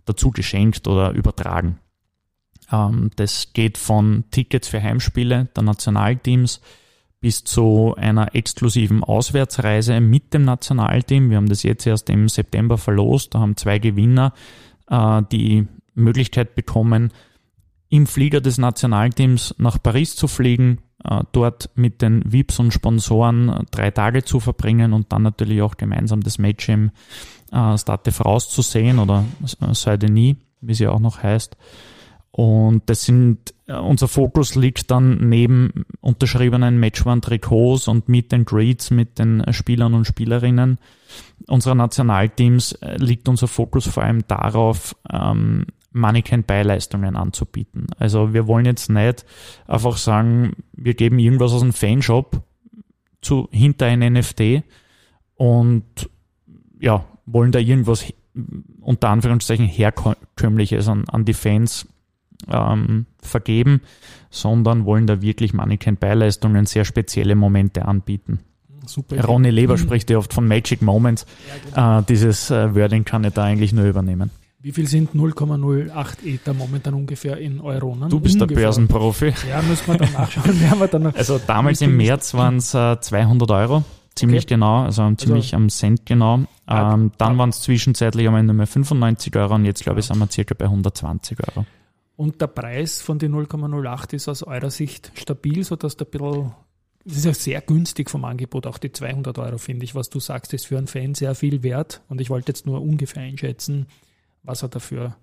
dazu 0.05 0.31
geschenkt 0.31 0.89
oder 0.89 1.13
übertragen. 1.13 1.79
Ähm, 2.73 3.11
das 3.17 3.53
geht 3.53 3.79
von 3.79 4.25
Tickets 4.31 4.69
für 4.69 4.83
Heimspiele 4.83 5.49
der 5.55 5.63
Nationalteams 5.63 6.61
bis 7.21 7.45
zu 7.45 7.95
einer 7.97 8.35
exklusiven 8.35 9.03
Auswärtsreise 9.03 10.01
mit 10.01 10.35
dem 10.35 10.45
Nationalteam. 10.45 11.31
Wir 11.31 11.39
haben 11.39 11.49
das 11.49 11.63
jetzt 11.63 11.87
erst 11.87 12.11
im 12.11 12.29
September 12.29 12.77
verlost. 12.77 13.35
Da 13.35 13.39
haben 13.39 13.57
zwei 13.57 13.79
Gewinner 13.79 14.35
äh, 14.89 15.23
die 15.33 15.67
Möglichkeit 15.95 16.55
bekommen, 16.55 17.13
im 17.89 18.07
Flieger 18.07 18.41
des 18.41 18.59
Nationalteams 18.59 19.55
nach 19.59 19.81
Paris 19.83 20.17
zu 20.17 20.27
fliegen, 20.27 20.79
dort 21.33 21.71
mit 21.75 22.03
den 22.03 22.23
VIPs 22.31 22.59
und 22.61 22.73
Sponsoren 22.73 23.49
äh, 23.49 23.65
drei 23.71 23.91
Tage 23.91 24.25
zu 24.25 24.41
verbringen 24.41 24.93
und 24.93 25.13
dann 25.13 25.23
natürlich 25.23 25.61
auch 25.63 25.77
gemeinsam 25.77 26.23
das 26.23 26.39
Match 26.39 26.69
im 26.69 26.91
äh, 27.53 27.77
Stade 27.77 28.13
France 28.13 28.49
zu 28.49 28.63
sehen 28.63 28.99
oder 28.99 29.25
Saint-Denis, 29.73 30.37
wie 30.61 30.75
sie 30.75 30.87
auch 30.87 31.01
noch 31.01 31.23
heißt. 31.23 31.57
Und 32.31 32.83
das 32.87 33.05
sind, 33.05 33.55
unser 33.69 34.09
Fokus 34.09 34.57
liegt 34.57 34.91
dann 34.91 35.29
neben 35.29 35.85
unterschriebenen 36.01 36.81
Matchwarn-Trikots 36.81 37.87
und 37.87 38.09
Meet 38.09 38.35
and 38.35 38.47
Greets 38.47 38.91
mit 38.91 39.21
den 39.21 39.45
Spielern 39.53 39.95
und 39.95 40.05
Spielerinnen 40.05 40.79
unserer 41.47 41.75
Nationalteams 41.75 42.79
liegt 42.97 43.29
unser 43.29 43.49
Fokus 43.49 43.87
vor 43.87 44.03
allem 44.03 44.27
darauf, 44.27 44.97
ähm, 45.11 45.67
Mannequin-Beileistungen 45.95 47.17
anzubieten. 47.17 47.87
Also 47.99 48.35
wir 48.35 48.47
wollen 48.47 48.67
jetzt 48.67 48.91
nicht 48.91 49.25
einfach 49.67 49.97
sagen, 49.97 50.57
wir 50.73 50.95
geben 50.95 51.19
irgendwas 51.19 51.53
aus 51.53 51.61
dem 51.61 51.73
Fanshop 51.73 52.43
zu, 53.23 53.49
hinter 53.51 53.87
ein 53.87 54.01
NFT 54.01 54.65
und 55.37 56.11
ja, 56.79 57.05
wollen 57.27 57.53
da 57.53 57.61
irgendwas 57.61 58.13
unter 58.81 59.09
Anführungszeichen 59.09 59.67
herkömmliches 59.67 60.89
an, 60.89 61.05
an 61.09 61.25
die 61.25 61.33
Fans 61.33 61.87
ähm, 62.51 63.07
vergeben, 63.23 63.81
sondern 64.31 64.85
wollen 64.85 65.07
da 65.07 65.23
wirklich 65.23 65.55
Mannequin-Beileistungen, 65.55 66.67
sehr 66.67 66.85
spezielle 66.85 67.37
Momente 67.37 67.87
anbieten. 67.87 68.41
Super. 68.87 69.25
Ronny 69.25 69.51
Leber 69.51 69.75
mhm. 69.75 69.79
spricht 69.79 70.11
ja 70.11 70.19
oft 70.19 70.35
von 70.35 70.47
Magic 70.47 70.83
Moments. 70.83 71.25
Ja, 71.49 71.71
genau. 71.71 72.01
äh, 72.01 72.03
dieses 72.09 72.51
äh, 72.51 72.75
Wording 72.75 73.05
kann 73.05 73.25
ich 73.25 73.33
da 73.33 73.45
eigentlich 73.45 73.73
nur 73.73 73.87
übernehmen. 73.87 74.31
Wie 74.64 74.72
viel 74.72 74.88
sind 74.88 75.11
0,08 75.14 76.24
Ether 76.24 76.55
momentan 76.55 76.94
ungefähr 76.94 77.37
in 77.37 77.61
Euronen? 77.61 78.09
Du 78.09 78.18
bist 78.18 78.40
ungefähr. 78.40 78.57
der 78.57 78.62
Börsenprofi. 78.62 79.35
Ja, 79.46 79.61
müssen 79.61 79.87
wir 79.87 79.98
dann 79.98 80.12
nachschauen. 80.14 80.59
wir 80.81 80.88
dann 80.88 81.07
also 81.09 81.38
damals 81.38 81.83
im 81.83 81.98
März 81.98 82.33
waren 82.33 82.57
es 82.57 82.72
äh, 82.72 82.98
200 82.98 83.50
Euro, 83.50 83.85
ziemlich 84.14 84.44
okay. 84.44 84.55
genau, 84.55 84.85
also, 84.85 85.03
also 85.03 85.16
ziemlich 85.16 85.53
also, 85.53 85.57
am 85.57 85.68
Cent 85.68 86.07
genau. 86.07 86.44
Ähm, 86.66 87.12
dann 87.18 87.37
waren 87.37 87.50
es 87.50 87.61
zwischenzeitlich 87.61 88.27
einmal 88.27 88.42
nur 88.42 88.55
mehr 88.55 88.66
95 88.66 89.37
Euro 89.37 89.55
und 89.55 89.66
jetzt 89.66 89.83
glaube 89.83 90.00
ich 90.00 90.07
sind 90.07 90.18
wir 90.18 90.31
circa 90.31 90.55
bei 90.55 90.64
120 90.64 91.38
Euro. 91.46 91.66
Und 92.16 92.40
der 92.40 92.46
Preis 92.46 93.03
von 93.03 93.18
den 93.18 93.35
0,08 93.35 94.14
ist 94.14 94.29
aus 94.29 94.44
eurer 94.44 94.70
Sicht 94.70 95.12
stabil, 95.14 95.62
sodass 95.62 95.98
da 95.98 96.07
ein 96.07 96.11
bisschen 96.11 96.53
das 97.05 97.18
ist 97.18 97.27
ja 97.27 97.35
sehr 97.35 97.61
günstig 97.61 98.09
vom 98.09 98.24
Angebot, 98.24 98.66
auch 98.66 98.79
die 98.79 98.90
200 98.90 99.38
Euro 99.38 99.59
finde 99.59 99.85
ich, 99.85 99.94
was 99.94 100.09
du 100.09 100.20
sagst, 100.20 100.55
ist 100.55 100.64
für 100.64 100.79
einen 100.79 100.87
Fan 100.87 101.14
sehr 101.14 101.35
viel 101.35 101.62
wert 101.62 102.00
und 102.09 102.18
ich 102.22 102.31
wollte 102.31 102.48
jetzt 102.48 102.64
nur 102.64 102.81
ungefähr 102.81 103.24
einschätzen, 103.24 103.88
was 104.45 104.63
er 104.63 104.69
dafür 104.69 105.17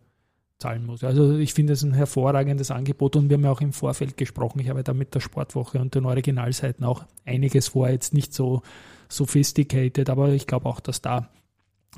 zahlen 0.57 0.85
muss. 0.85 1.03
Also 1.03 1.37
ich 1.37 1.53
finde 1.53 1.73
es 1.73 1.83
ein 1.83 1.93
hervorragendes 1.93 2.71
Angebot 2.71 3.15
und 3.15 3.29
wir 3.29 3.37
haben 3.37 3.43
ja 3.43 3.51
auch 3.51 3.61
im 3.61 3.73
Vorfeld 3.73 4.17
gesprochen. 4.17 4.59
Ich 4.59 4.69
habe 4.69 4.83
da 4.83 4.93
mit 4.93 5.15
der 5.15 5.19
Sportwoche 5.19 5.79
und 5.79 5.95
den 5.95 6.05
Originalseiten 6.05 6.85
auch 6.85 7.05
einiges 7.25 7.69
vor, 7.69 7.89
jetzt 7.89 8.13
nicht 8.13 8.33
so 8.33 8.61
sophisticated, 9.09 10.09
aber 10.09 10.29
ich 10.29 10.47
glaube 10.47 10.67
auch, 10.67 10.79
dass 10.79 11.01
da 11.01 11.29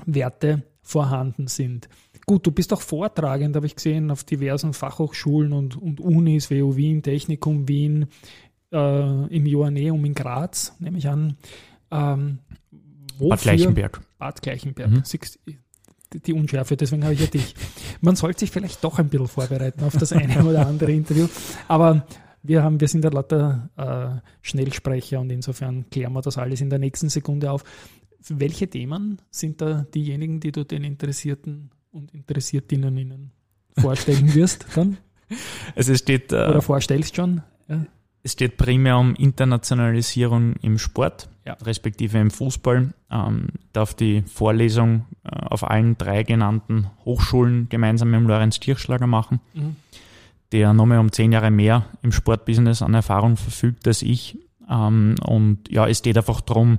Werte 0.06 0.62
vorhanden 0.82 1.46
sind. 1.46 1.88
Gut, 2.26 2.46
du 2.46 2.50
bist 2.50 2.72
auch 2.72 2.80
Vortragend, 2.80 3.54
habe 3.54 3.66
ich 3.66 3.76
gesehen, 3.76 4.10
auf 4.10 4.24
diversen 4.24 4.72
Fachhochschulen 4.72 5.52
und, 5.52 5.76
und 5.76 6.00
Unis, 6.00 6.50
WU 6.50 6.76
Wien, 6.76 7.02
Technikum 7.02 7.68
Wien, 7.68 8.06
äh, 8.72 9.26
im 9.26 9.46
Joanneum 9.46 10.04
in 10.04 10.14
Graz, 10.14 10.74
nehme 10.78 10.98
ich 10.98 11.08
an. 11.08 11.36
Ähm, 11.90 12.38
Bad 13.18 13.40
Gleichenberg. 13.42 14.00
Bad 14.18 14.42
Gleichenberg. 14.42 14.90
Mhm. 14.90 15.04
Die 16.26 16.32
Unschärfe, 16.32 16.76
deswegen 16.76 17.04
habe 17.04 17.14
ich 17.14 17.20
ja 17.20 17.26
dich. 17.26 17.54
Man 18.00 18.16
sollte 18.16 18.40
sich 18.40 18.50
vielleicht 18.50 18.82
doch 18.84 18.98
ein 18.98 19.08
bisschen 19.08 19.28
vorbereiten 19.28 19.84
auf 19.84 19.96
das 19.96 20.12
eine 20.12 20.44
oder 20.44 20.66
andere 20.66 20.92
Interview. 20.92 21.28
Aber 21.68 22.06
wir 22.42 22.62
haben, 22.62 22.80
wir 22.80 22.88
sind 22.88 23.04
ja 23.04 23.10
lauter 23.10 23.70
äh, 23.76 24.20
Schnellsprecher 24.42 25.20
und 25.20 25.30
insofern 25.30 25.88
klären 25.90 26.12
wir 26.12 26.22
das 26.22 26.38
alles 26.38 26.60
in 26.60 26.70
der 26.70 26.78
nächsten 26.78 27.08
Sekunde 27.08 27.50
auf. 27.50 27.64
Welche 28.28 28.68
Themen 28.68 29.20
sind 29.30 29.60
da 29.60 29.86
diejenigen, 29.94 30.40
die 30.40 30.52
du 30.52 30.64
den 30.64 30.84
Interessierten 30.84 31.70
und 31.90 32.12
Interessiertinnen 32.14 33.32
vorstellen 33.78 34.34
wirst 34.34 34.66
dann? 34.74 34.98
Also 35.74 35.92
es 35.94 36.00
steht, 36.00 36.32
äh, 36.32 36.48
Oder 36.48 36.62
vorstellst 36.62 37.16
schon? 37.16 37.42
Ja. 37.68 37.86
Es 38.22 38.32
steht 38.32 38.56
primär 38.56 38.98
um 38.98 39.14
Internationalisierung 39.14 40.56
im 40.62 40.78
Sport, 40.78 41.28
ja. 41.44 41.54
respektive 41.62 42.18
im 42.18 42.30
Fußball. 42.30 42.92
Ähm, 43.10 43.46
darf 43.72 43.94
die 43.94 44.22
Vorlesung 44.22 45.06
äh, 45.24 45.30
auf 45.30 45.68
allen 45.68 45.96
drei 45.98 46.22
genannten 46.22 46.90
Hochschulen 47.04 47.68
gemeinsam 47.68 48.10
mit 48.10 48.20
dem 48.20 48.26
Lorenz 48.26 48.60
Kirchschlager 48.60 49.06
machen, 49.06 49.40
mhm. 49.52 49.76
der 50.52 50.72
nochmal 50.72 50.98
um 50.98 51.12
zehn 51.12 51.32
Jahre 51.32 51.50
mehr 51.50 51.86
im 52.02 52.12
Sportbusiness 52.12 52.82
an 52.82 52.94
Erfahrung 52.94 53.36
verfügt 53.36 53.86
als 53.86 54.02
ich. 54.02 54.38
Ähm, 54.68 55.16
und 55.26 55.70
ja, 55.70 55.86
es 55.86 56.02
geht 56.02 56.16
einfach 56.16 56.40
darum, 56.40 56.78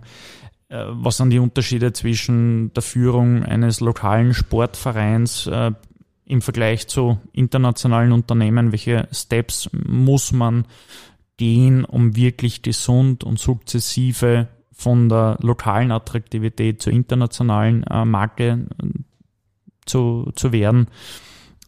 äh, 0.70 0.84
was 0.88 1.18
sind 1.18 1.30
die 1.30 1.40
Unterschiede 1.40 1.94
zwischen 1.94 2.74
der 2.74 2.84
Führung 2.84 3.44
eines 3.44 3.80
lokalen 3.80 4.34
Sportvereins 4.34 5.48
äh, 5.48 5.72
im 6.26 6.42
Vergleich 6.42 6.88
zu 6.88 7.20
internationalen 7.34 8.12
Unternehmen? 8.12 8.72
Welche 8.72 9.08
Steps 9.12 9.70
muss 9.72 10.32
man 10.32 10.66
gehen, 11.38 11.86
um 11.86 12.16
wirklich 12.16 12.62
gesund 12.62 13.24
und 13.24 13.40
sukzessive 13.40 14.48
von 14.76 15.08
der 15.08 15.38
lokalen 15.42 15.92
Attraktivität 15.92 16.82
zur 16.82 16.94
internationalen 16.94 17.84
äh, 17.84 18.04
Marke 18.04 18.68
äh, 18.84 18.88
zu, 19.86 20.32
zu 20.36 20.52
werden. 20.52 20.88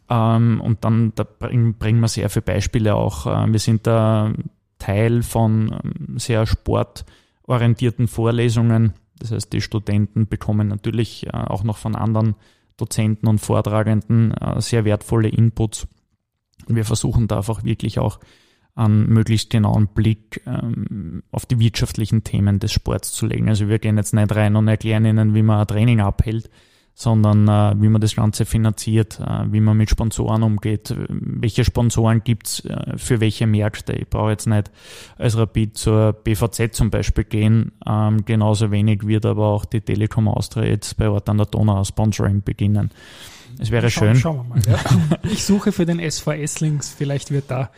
Ähm, 0.10 0.62
und 0.62 0.84
dann 0.84 1.14
da 1.16 1.24
bringen, 1.24 1.76
bringen 1.76 2.02
wir 2.02 2.10
sehr 2.10 2.30
viele 2.30 2.44
Beispiele 2.44 2.96
auch. 2.96 3.26
Äh, 3.26 3.52
wir 3.52 3.60
sind 3.60 3.88
da 3.88 4.34
Teil 4.78 5.24
von 5.24 5.74
ähm, 5.84 6.20
sehr 6.20 6.46
sportorientierten 6.46 8.10
Vorlesungen. 8.10 8.94
Das 9.20 9.32
heißt, 9.32 9.54
die 9.54 9.62
Studenten 9.62 10.28
bekommen 10.28 10.68
natürlich 10.68 11.28
äh, 11.28 11.32
auch 11.32 11.64
noch 11.64 11.78
von 11.78 11.96
anderen 11.96 12.36
Dozenten 12.76 13.28
und 13.28 13.40
Vortragenden 13.40 14.36
sehr 14.58 14.86
wertvolle 14.86 15.30
Inputs. 15.30 15.88
Wir 16.68 16.86
versuchen 16.86 17.28
da 17.28 17.38
einfach 17.38 17.64
wirklich 17.64 17.98
auch 17.98 18.20
einen 18.78 19.10
möglichst 19.10 19.50
genauen 19.50 19.88
Blick 19.88 20.42
ähm, 20.46 21.24
auf 21.32 21.46
die 21.46 21.60
wirtschaftlichen 21.60 22.24
Themen 22.24 22.60
des 22.60 22.72
Sports 22.72 23.12
zu 23.12 23.26
legen. 23.26 23.50
Also 23.50 23.68
wir 23.68 23.80
gehen 23.80 23.98
jetzt 23.98 24.14
nicht 24.14 24.36
rein 24.36 24.56
und 24.56 24.68
erklären 24.68 25.06
Ihnen, 25.06 25.34
wie 25.34 25.42
man 25.42 25.60
ein 25.60 25.68
Training 25.68 26.00
abhält, 26.00 26.50
sondern 26.94 27.48
äh, 27.48 27.82
wie 27.82 27.90
man 27.90 28.02
das 28.02 28.16
Ganze 28.16 28.46
finanziert, 28.46 29.20
äh, 29.20 29.52
wie 29.52 29.62
man 29.62 29.78
mit 29.78 29.90
Sponsoren 29.90 30.44
umgeht, 30.44 30.96
welche 31.10 31.64
Sponsoren 31.64 32.24
gibt's 32.24 32.66
äh, 32.66 32.98
für 32.98 33.20
welche 33.20 33.48
Märkte. 33.48 33.94
Ich 33.94 34.10
brauche 34.10 34.32
jetzt 34.32 34.48
nicht 34.48 34.72
als 35.18 35.38
Rapid 35.38 35.78
zur 35.78 36.14
BVZ 36.14 36.74
zum 36.74 36.92
Beispiel 36.92 37.24
gehen, 37.24 37.72
ähm, 37.88 38.26
genauso 38.26 38.72
wenig 38.72 39.08
wird 39.08 39.26
aber 39.26 39.48
auch 39.48 39.66
die 39.66 39.82
Telekom 39.82 40.28
Austria 40.28 40.66
jetzt 40.66 40.98
bei 40.98 41.10
Ort 41.10 41.30
an 41.30 41.38
der 41.38 41.48
Donau 41.48 41.84
Sponsoring 41.84 42.44
beginnen. 42.44 42.92
Es 43.60 43.72
wäre 43.72 43.90
Schau, 43.90 44.02
schön. 44.02 44.16
Schauen 44.16 44.38
wir 44.38 44.56
mal. 44.56 44.62
Ja. 44.68 44.80
ich 45.32 45.44
suche 45.44 45.72
für 45.72 45.86
den 45.88 46.00
SVS-Links, 46.00 46.94
vielleicht 46.96 47.32
wird 47.32 47.50
da 47.50 47.72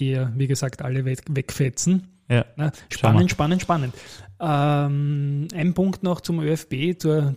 die 0.00 0.20
wie 0.34 0.46
gesagt, 0.46 0.82
alle 0.82 1.04
weg, 1.04 1.22
wegfetzen. 1.28 2.08
Ja. 2.28 2.44
Na, 2.56 2.72
spannend, 2.88 3.30
spannend, 3.30 3.62
spannend. 3.62 3.94
Ähm, 4.40 5.48
ein 5.52 5.74
Punkt 5.74 6.02
noch 6.02 6.20
zum 6.20 6.40
ÖFB, 6.40 6.98
zur 6.98 7.34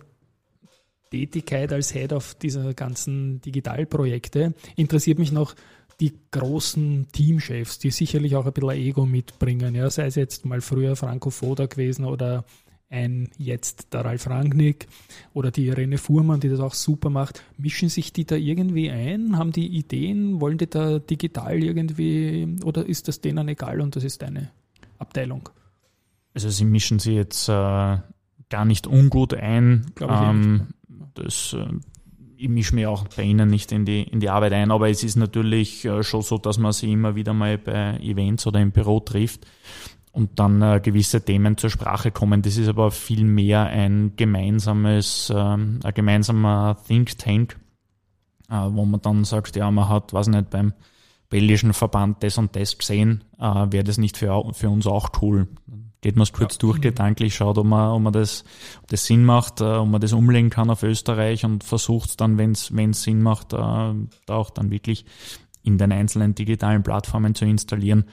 Tätigkeit 1.10 1.72
als 1.72 1.92
Head 1.92 2.12
of 2.12 2.34
dieser 2.34 2.74
ganzen 2.74 3.40
Digitalprojekte. 3.40 4.54
Interessiert 4.76 5.18
mich 5.18 5.32
noch 5.32 5.54
die 6.00 6.12
großen 6.30 7.06
Teamchefs, 7.12 7.78
die 7.78 7.90
sicherlich 7.90 8.34
auch 8.34 8.46
ein 8.46 8.52
bisschen 8.52 8.70
Ego 8.70 9.06
mitbringen. 9.06 9.74
Ja, 9.74 9.90
sei 9.90 10.06
es 10.06 10.16
jetzt 10.16 10.44
mal 10.44 10.60
früher 10.60 10.96
Franco 10.96 11.30
Foda 11.30 11.66
gewesen 11.66 12.04
oder 12.04 12.44
ein 12.90 13.28
jetzt 13.38 13.92
der 13.92 14.04
Ralf 14.04 14.28
Rangnick 14.28 14.86
oder 15.32 15.50
die 15.50 15.66
Irene 15.66 15.98
Fuhrmann, 15.98 16.40
die 16.40 16.48
das 16.48 16.60
auch 16.60 16.74
super 16.74 17.10
macht, 17.10 17.42
mischen 17.56 17.88
sich 17.88 18.12
die 18.12 18.24
da 18.24 18.36
irgendwie 18.36 18.90
ein? 18.90 19.36
Haben 19.36 19.52
die 19.52 19.66
Ideen? 19.66 20.40
Wollen 20.40 20.58
die 20.58 20.68
da 20.68 20.98
digital 20.98 21.62
irgendwie 21.62 22.56
oder 22.64 22.86
ist 22.86 23.08
das 23.08 23.20
denen 23.20 23.48
egal 23.48 23.80
und 23.80 23.96
das 23.96 24.04
ist 24.04 24.22
deine 24.22 24.50
Abteilung? 24.98 25.48
Also 26.34 26.50
sie 26.50 26.64
mischen 26.64 26.98
sich 26.98 27.14
jetzt 27.14 27.48
äh, 27.48 27.52
gar 27.52 28.64
nicht 28.64 28.86
ungut 28.86 29.34
ein. 29.34 29.86
Ähm, 30.00 30.68
das 31.14 31.54
äh, 31.58 31.66
ich 32.36 32.48
mische 32.48 32.74
mich 32.74 32.86
auch 32.86 33.06
bei 33.16 33.22
Ihnen 33.22 33.48
nicht 33.48 33.72
in 33.72 33.84
die, 33.84 34.02
in 34.02 34.20
die 34.20 34.28
Arbeit 34.28 34.52
ein, 34.52 34.70
aber 34.70 34.90
es 34.90 35.02
ist 35.02 35.16
natürlich 35.16 35.84
äh, 35.84 36.02
schon 36.02 36.22
so, 36.22 36.36
dass 36.36 36.58
man 36.58 36.72
sie 36.72 36.92
immer 36.92 37.14
wieder 37.14 37.32
mal 37.32 37.56
bei 37.58 37.98
Events 37.98 38.46
oder 38.46 38.60
im 38.60 38.72
Büro 38.72 39.00
trifft 39.00 39.46
und 40.14 40.38
dann 40.38 40.62
äh, 40.62 40.80
gewisse 40.80 41.24
Themen 41.24 41.56
zur 41.56 41.70
Sprache 41.70 42.12
kommen. 42.12 42.40
Das 42.40 42.56
ist 42.56 42.68
aber 42.68 42.92
viel 42.92 43.24
mehr 43.24 43.66
ein 43.66 44.12
gemeinsames, 44.14 45.32
ähm, 45.34 45.80
ein 45.82 45.92
gemeinsamer 45.92 46.76
Think 46.86 47.18
Tank, 47.18 47.58
äh, 48.48 48.54
wo 48.54 48.84
man 48.84 49.02
dann 49.02 49.24
sagt, 49.24 49.56
ja, 49.56 49.68
man 49.72 49.88
hat, 49.88 50.12
weiß 50.12 50.28
nicht, 50.28 50.50
beim 50.50 50.72
belgischen 51.30 51.72
Verband 51.72 52.22
das 52.22 52.38
und 52.38 52.54
das 52.54 52.78
gesehen, 52.78 53.24
äh, 53.40 53.66
wäre 53.70 53.82
das 53.82 53.98
nicht 53.98 54.16
für, 54.16 54.52
für 54.52 54.70
uns 54.70 54.86
auch 54.86 55.10
cool. 55.20 55.48
Geht 56.00 56.14
man 56.14 56.22
es 56.22 56.32
kurz 56.32 56.54
ja. 56.54 56.58
durch 56.60 56.80
gedanklich, 56.80 57.34
schaut, 57.34 57.58
ob 57.58 57.66
man, 57.66 57.90
ob 57.90 58.02
man 58.02 58.12
das, 58.12 58.44
ob 58.82 58.90
das 58.90 59.06
Sinn 59.06 59.24
macht, 59.24 59.62
äh, 59.62 59.64
ob 59.64 59.88
man 59.88 60.00
das 60.00 60.12
umlegen 60.12 60.48
kann 60.48 60.70
auf 60.70 60.84
Österreich 60.84 61.44
und 61.44 61.64
versucht 61.64 62.20
dann, 62.20 62.38
wenn 62.38 62.52
es 62.52 63.02
Sinn 63.02 63.20
macht, 63.20 63.52
äh, 63.52 63.56
da 63.56 63.94
auch 64.28 64.50
dann 64.50 64.70
wirklich 64.70 65.06
in 65.64 65.76
den 65.76 65.90
einzelnen 65.90 66.36
digitalen 66.36 66.84
Plattformen 66.84 67.34
zu 67.34 67.46
installieren. 67.46 68.04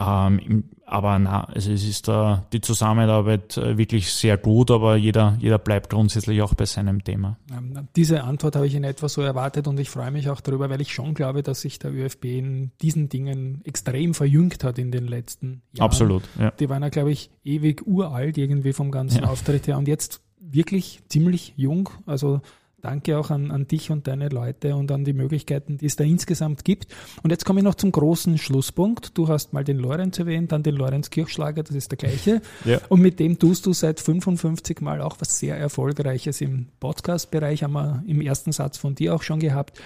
Ähm, 0.00 0.64
aber 0.86 1.18
na, 1.18 1.44
also 1.44 1.70
es 1.70 1.84
ist 1.84 2.08
da 2.08 2.46
die 2.52 2.60
Zusammenarbeit 2.60 3.56
äh, 3.56 3.76
wirklich 3.78 4.12
sehr 4.12 4.38
gut, 4.38 4.70
aber 4.70 4.96
jeder, 4.96 5.36
jeder 5.38 5.58
bleibt 5.58 5.90
grundsätzlich 5.90 6.40
auch 6.42 6.54
bei 6.54 6.64
seinem 6.64 7.04
Thema. 7.04 7.36
Ähm, 7.52 7.88
diese 7.94 8.24
Antwort 8.24 8.56
habe 8.56 8.66
ich 8.66 8.74
in 8.74 8.82
etwa 8.82 9.08
so 9.08 9.20
erwartet 9.20 9.68
und 9.68 9.78
ich 9.78 9.90
freue 9.90 10.10
mich 10.10 10.28
auch 10.30 10.40
darüber, 10.40 10.70
weil 10.70 10.80
ich 10.80 10.92
schon 10.92 11.14
glaube, 11.14 11.42
dass 11.42 11.60
sich 11.60 11.78
der 11.78 11.92
ÖFB 11.92 12.24
in 12.24 12.72
diesen 12.80 13.08
Dingen 13.08 13.60
extrem 13.64 14.14
verjüngt 14.14 14.64
hat 14.64 14.78
in 14.78 14.90
den 14.90 15.06
letzten 15.06 15.62
Jahren. 15.72 15.84
Absolut. 15.84 16.22
Ja. 16.38 16.50
Die 16.52 16.68
waren 16.68 16.82
ja, 16.82 16.88
glaube 16.88 17.12
ich, 17.12 17.30
ewig 17.44 17.86
uralt 17.86 18.38
irgendwie 18.38 18.72
vom 18.72 18.90
ganzen 18.90 19.22
ja. 19.22 19.28
Auftritt 19.28 19.68
her 19.68 19.76
und 19.78 19.86
jetzt 19.86 20.22
wirklich 20.40 21.02
ziemlich 21.08 21.52
jung. 21.56 21.90
Also 22.06 22.40
Danke 22.82 23.18
auch 23.18 23.30
an, 23.30 23.50
an 23.50 23.66
dich 23.66 23.90
und 23.90 24.06
deine 24.06 24.28
Leute 24.28 24.74
und 24.74 24.90
an 24.90 25.04
die 25.04 25.12
Möglichkeiten, 25.12 25.78
die 25.78 25.86
es 25.86 25.96
da 25.96 26.04
insgesamt 26.04 26.64
gibt. 26.64 26.88
Und 27.22 27.30
jetzt 27.30 27.44
komme 27.44 27.60
ich 27.60 27.64
noch 27.64 27.74
zum 27.74 27.92
großen 27.92 28.38
Schlusspunkt. 28.38 29.16
Du 29.18 29.28
hast 29.28 29.52
mal 29.52 29.64
den 29.64 29.78
Lorenz 29.78 30.18
erwähnt, 30.18 30.52
dann 30.52 30.62
den 30.62 30.76
Lorenz 30.76 31.10
Kirchschlager, 31.10 31.62
das 31.62 31.76
ist 31.76 31.90
der 31.90 31.98
gleiche. 31.98 32.40
Ja. 32.64 32.80
Und 32.88 33.00
mit 33.00 33.20
dem 33.20 33.38
tust 33.38 33.66
du 33.66 33.72
seit 33.72 34.00
55 34.00 34.80
Mal 34.80 35.00
auch 35.00 35.16
was 35.18 35.38
sehr 35.38 35.56
Erfolgreiches 35.56 36.40
im 36.40 36.68
Podcast-Bereich, 36.80 37.62
haben 37.62 37.72
wir 37.72 38.02
im 38.06 38.20
ersten 38.20 38.52
Satz 38.52 38.78
von 38.78 38.94
dir 38.94 39.14
auch 39.14 39.22
schon 39.22 39.40
gehabt. 39.40 39.80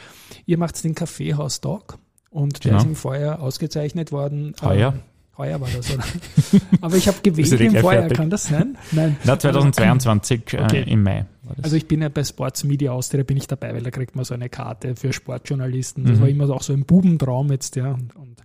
Ihr 0.47 0.59
macht 0.59 0.83
den 0.85 0.95
Kaffeehaus 0.95 1.61
Talk 1.61 1.99
und 2.31 2.65
der 2.65 2.73
genau. 2.73 2.83
ist 2.83 2.87
im 2.87 2.97
Vorjahr 2.97 3.41
ausgezeichnet 3.41 4.13
worden. 4.13 4.55
Heuer? 4.63 4.95
Heuer 5.37 5.61
war 5.61 5.69
das, 5.69 5.93
oder? 5.93 6.05
Aber 6.81 6.97
ich 6.97 7.09
habe 7.09 7.19
gewählt 7.23 7.61
im 7.61 7.77
Vorjahr, 7.77 8.09
kann 8.09 8.31
das 8.31 8.45
sein? 8.45 8.77
Nein. 8.93 9.17
Na, 9.25 9.39
2022 9.39 10.43
okay. 10.59 10.83
äh, 10.83 10.91
im 10.91 11.03
Mai. 11.03 11.27
Also 11.63 11.77
ich 11.77 11.87
bin 11.87 12.03
ja 12.03 12.09
bei 12.09 12.25
Sports 12.25 12.65
Media 12.65 12.93
Austria 12.93 13.23
bin 13.23 13.37
ich 13.37 13.47
dabei, 13.47 13.75
weil 13.75 13.83
da 13.83 13.91
kriegt 13.91 14.17
man 14.17 14.25
so 14.25 14.35
eine 14.35 14.49
Karte 14.49 14.97
für 14.97 15.13
Sportjournalisten. 15.13 16.05
Das 16.05 16.17
mhm. 16.17 16.21
war 16.23 16.29
immer 16.29 16.51
auch 16.51 16.63
so 16.63 16.73
ein 16.73 16.85
Bubentraum 16.85 17.51
jetzt, 17.51 17.77
ja. 17.77 17.93
Und 17.93 18.15
und 18.17 18.43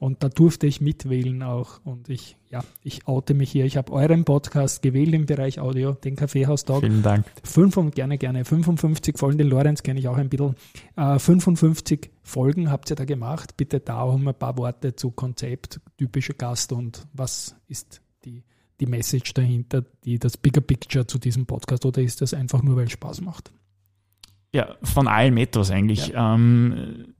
da 0.00 0.30
durfte 0.30 0.66
ich 0.66 0.80
mitwählen 0.80 1.42
auch. 1.42 1.80
Und 1.84 2.08
ich, 2.08 2.36
ja, 2.50 2.64
ich 2.82 3.06
oute 3.06 3.34
mich 3.34 3.52
hier. 3.52 3.66
Ich 3.66 3.76
habe 3.76 3.92
euren 3.92 4.24
Podcast 4.24 4.80
gewählt 4.80 5.12
im 5.14 5.26
Bereich 5.26 5.60
Audio, 5.60 5.92
den 5.92 6.16
Kaffeehaustag. 6.16 6.80
Vielen 6.80 7.02
Dank. 7.02 7.26
Fünf, 7.44 7.78
gerne, 7.94 8.16
gerne. 8.16 8.46
55 8.46 9.18
Folgen, 9.18 9.36
den 9.36 9.48
Lorenz 9.48 9.82
kenne 9.82 10.00
ich 10.00 10.08
auch 10.08 10.16
ein 10.16 10.30
bisschen. 10.30 10.56
Äh, 10.96 11.18
55 11.18 12.10
Folgen 12.22 12.70
habt 12.70 12.88
ihr 12.90 12.96
da 12.96 13.04
gemacht. 13.04 13.58
Bitte 13.58 13.80
da 13.80 14.00
auch 14.00 14.16
ein 14.16 14.34
paar 14.34 14.56
Worte 14.56 14.96
zu 14.96 15.10
Konzept, 15.10 15.80
typischer 15.98 16.34
Gast 16.34 16.72
und 16.72 17.06
was 17.12 17.54
ist 17.68 18.00
die, 18.24 18.42
die 18.80 18.86
Message 18.86 19.34
dahinter, 19.34 19.84
die 20.04 20.18
das 20.18 20.38
Bigger 20.38 20.62
Picture 20.62 21.06
zu 21.06 21.18
diesem 21.18 21.44
Podcast 21.44 21.84
oder 21.84 22.00
ist 22.00 22.22
das 22.22 22.32
einfach 22.32 22.62
nur, 22.62 22.76
weil 22.76 22.86
es 22.86 22.92
Spaß 22.92 23.20
macht? 23.20 23.52
Ja, 24.54 24.76
von 24.82 25.08
allem 25.08 25.36
etwas 25.36 25.70
eigentlich. 25.70 26.08
Ja. 26.08 26.34
Ähm, 26.34 27.14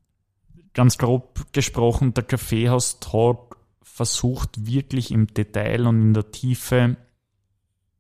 ganz 0.74 0.98
grob 0.98 1.52
gesprochen, 1.52 2.14
der 2.14 2.24
Kaffeehaus-Talk 2.24 3.56
versucht 3.82 4.66
wirklich 4.66 5.10
im 5.10 5.26
Detail 5.26 5.86
und 5.86 6.00
in 6.00 6.14
der 6.14 6.30
Tiefe 6.30 6.96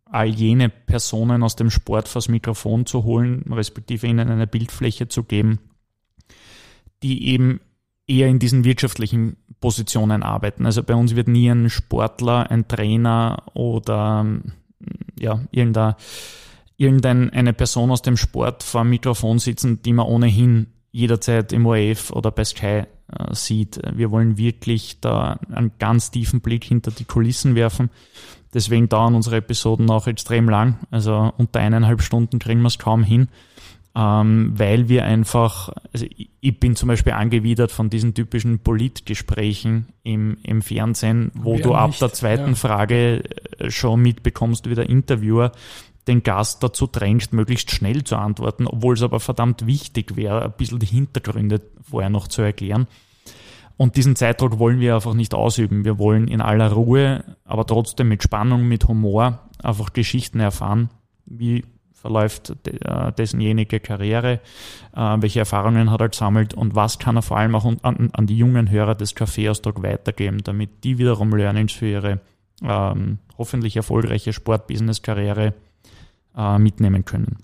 all 0.04 0.28
jene 0.28 0.68
Personen 0.68 1.42
aus 1.42 1.56
dem 1.56 1.70
Sport 1.70 2.08
vors 2.08 2.28
Mikrofon 2.28 2.86
zu 2.86 3.04
holen, 3.04 3.44
respektive 3.50 4.06
ihnen 4.06 4.28
eine 4.28 4.46
Bildfläche 4.46 5.08
zu 5.08 5.24
geben, 5.24 5.60
die 7.02 7.28
eben 7.28 7.60
eher 8.06 8.28
in 8.28 8.40
diesen 8.40 8.64
wirtschaftlichen 8.64 9.36
Positionen 9.60 10.22
arbeiten. 10.22 10.66
Also 10.66 10.82
bei 10.82 10.94
uns 10.94 11.14
wird 11.14 11.28
nie 11.28 11.48
ein 11.48 11.70
Sportler, 11.70 12.50
ein 12.50 12.66
Trainer 12.66 13.44
oder 13.54 14.26
ja, 15.18 15.40
irgendein, 15.52 15.94
irgendeine 16.76 17.52
Person 17.52 17.90
aus 17.90 18.02
dem 18.02 18.16
Sport 18.16 18.62
vor 18.62 18.82
dem 18.82 18.90
Mikrofon 18.90 19.38
sitzen, 19.38 19.82
die 19.82 19.92
man 19.92 20.06
ohnehin 20.06 20.66
jederzeit 20.92 21.52
im 21.52 21.66
ORF 21.66 22.10
oder 22.10 22.30
bei 22.30 22.44
Sky 22.44 22.66
äh, 22.66 22.84
sieht. 23.32 23.80
Wir 23.94 24.10
wollen 24.10 24.36
wirklich 24.36 25.00
da 25.00 25.38
einen 25.52 25.72
ganz 25.78 26.10
tiefen 26.10 26.40
Blick 26.40 26.64
hinter 26.64 26.90
die 26.90 27.04
Kulissen 27.04 27.54
werfen. 27.54 27.90
Deswegen 28.52 28.88
dauern 28.88 29.14
unsere 29.14 29.36
Episoden 29.36 29.90
auch 29.90 30.06
extrem 30.06 30.48
lang. 30.48 30.78
Also 30.90 31.32
unter 31.36 31.60
eineinhalb 31.60 32.02
Stunden 32.02 32.38
kriegen 32.38 32.62
wir 32.62 32.68
es 32.68 32.78
kaum 32.78 33.04
hin 33.04 33.28
ähm, 33.94 34.52
weil 34.56 34.88
wir 34.88 35.04
einfach, 35.04 35.70
also 35.92 36.06
ich 36.40 36.60
bin 36.60 36.76
zum 36.76 36.88
Beispiel 36.88 37.12
angewidert 37.12 37.72
von 37.72 37.90
diesen 37.90 38.14
typischen 38.14 38.60
Politgesprächen 38.60 39.86
im, 40.04 40.36
im 40.44 40.62
Fernsehen, 40.62 41.32
wo 41.34 41.56
Wer 41.56 41.62
du 41.62 41.74
ab 41.74 41.92
der 42.00 42.12
zweiten 42.12 42.50
ja. 42.50 42.54
Frage 42.54 43.24
äh, 43.58 43.70
schon 43.70 44.00
mitbekommst, 44.00 44.70
wie 44.70 44.76
der 44.76 44.88
Interviewer 44.88 45.52
den 46.06 46.22
Gast 46.22 46.62
dazu 46.62 46.86
drängt, 46.86 47.32
möglichst 47.32 47.70
schnell 47.70 48.04
zu 48.04 48.16
antworten, 48.16 48.66
obwohl 48.66 48.94
es 48.94 49.02
aber 49.02 49.20
verdammt 49.20 49.66
wichtig 49.66 50.16
wäre, 50.16 50.44
ein 50.44 50.52
bisschen 50.52 50.78
die 50.78 50.86
Hintergründe 50.86 51.60
vorher 51.82 52.10
noch 52.10 52.28
zu 52.28 52.42
erklären. 52.42 52.86
Und 53.76 53.96
diesen 53.96 54.16
Zeitdruck 54.16 54.58
wollen 54.58 54.80
wir 54.80 54.94
einfach 54.94 55.14
nicht 55.14 55.32
ausüben. 55.32 55.84
Wir 55.84 55.98
wollen 55.98 56.28
in 56.28 56.42
aller 56.42 56.70
Ruhe, 56.70 57.24
aber 57.44 57.66
trotzdem 57.66 58.08
mit 58.08 58.22
Spannung, 58.22 58.68
mit 58.68 58.86
Humor 58.88 59.38
einfach 59.62 59.92
Geschichten 59.92 60.40
erfahren, 60.40 60.90
wie 61.24 61.64
verläuft 61.94 62.54
äh, 62.66 63.12
dessenjenige 63.12 63.78
Karriere, 63.78 64.40
äh, 64.94 65.16
welche 65.18 65.40
Erfahrungen 65.40 65.90
hat 65.90 66.00
er 66.00 66.08
gesammelt 66.08 66.54
und 66.54 66.74
was 66.74 66.98
kann 66.98 67.16
er 67.16 67.22
vor 67.22 67.36
allem 67.36 67.54
auch 67.54 67.70
an, 67.82 68.26
die 68.26 68.38
jungen 68.38 68.70
Hörer 68.70 68.94
des 68.94 69.14
Kaffeeausdruck 69.14 69.82
weitergeben, 69.82 70.42
damit 70.42 70.82
die 70.84 70.98
wiederum 70.98 71.34
Learnings 71.34 71.72
für 71.72 71.86
ihre 71.88 72.20
ähm, 72.62 73.18
hoffentlich 73.38 73.76
erfolgreiche 73.76 74.32
Sport-Business-Karriere 74.32 75.54
äh, 76.40 76.58
mitnehmen 76.58 77.04
können. 77.04 77.36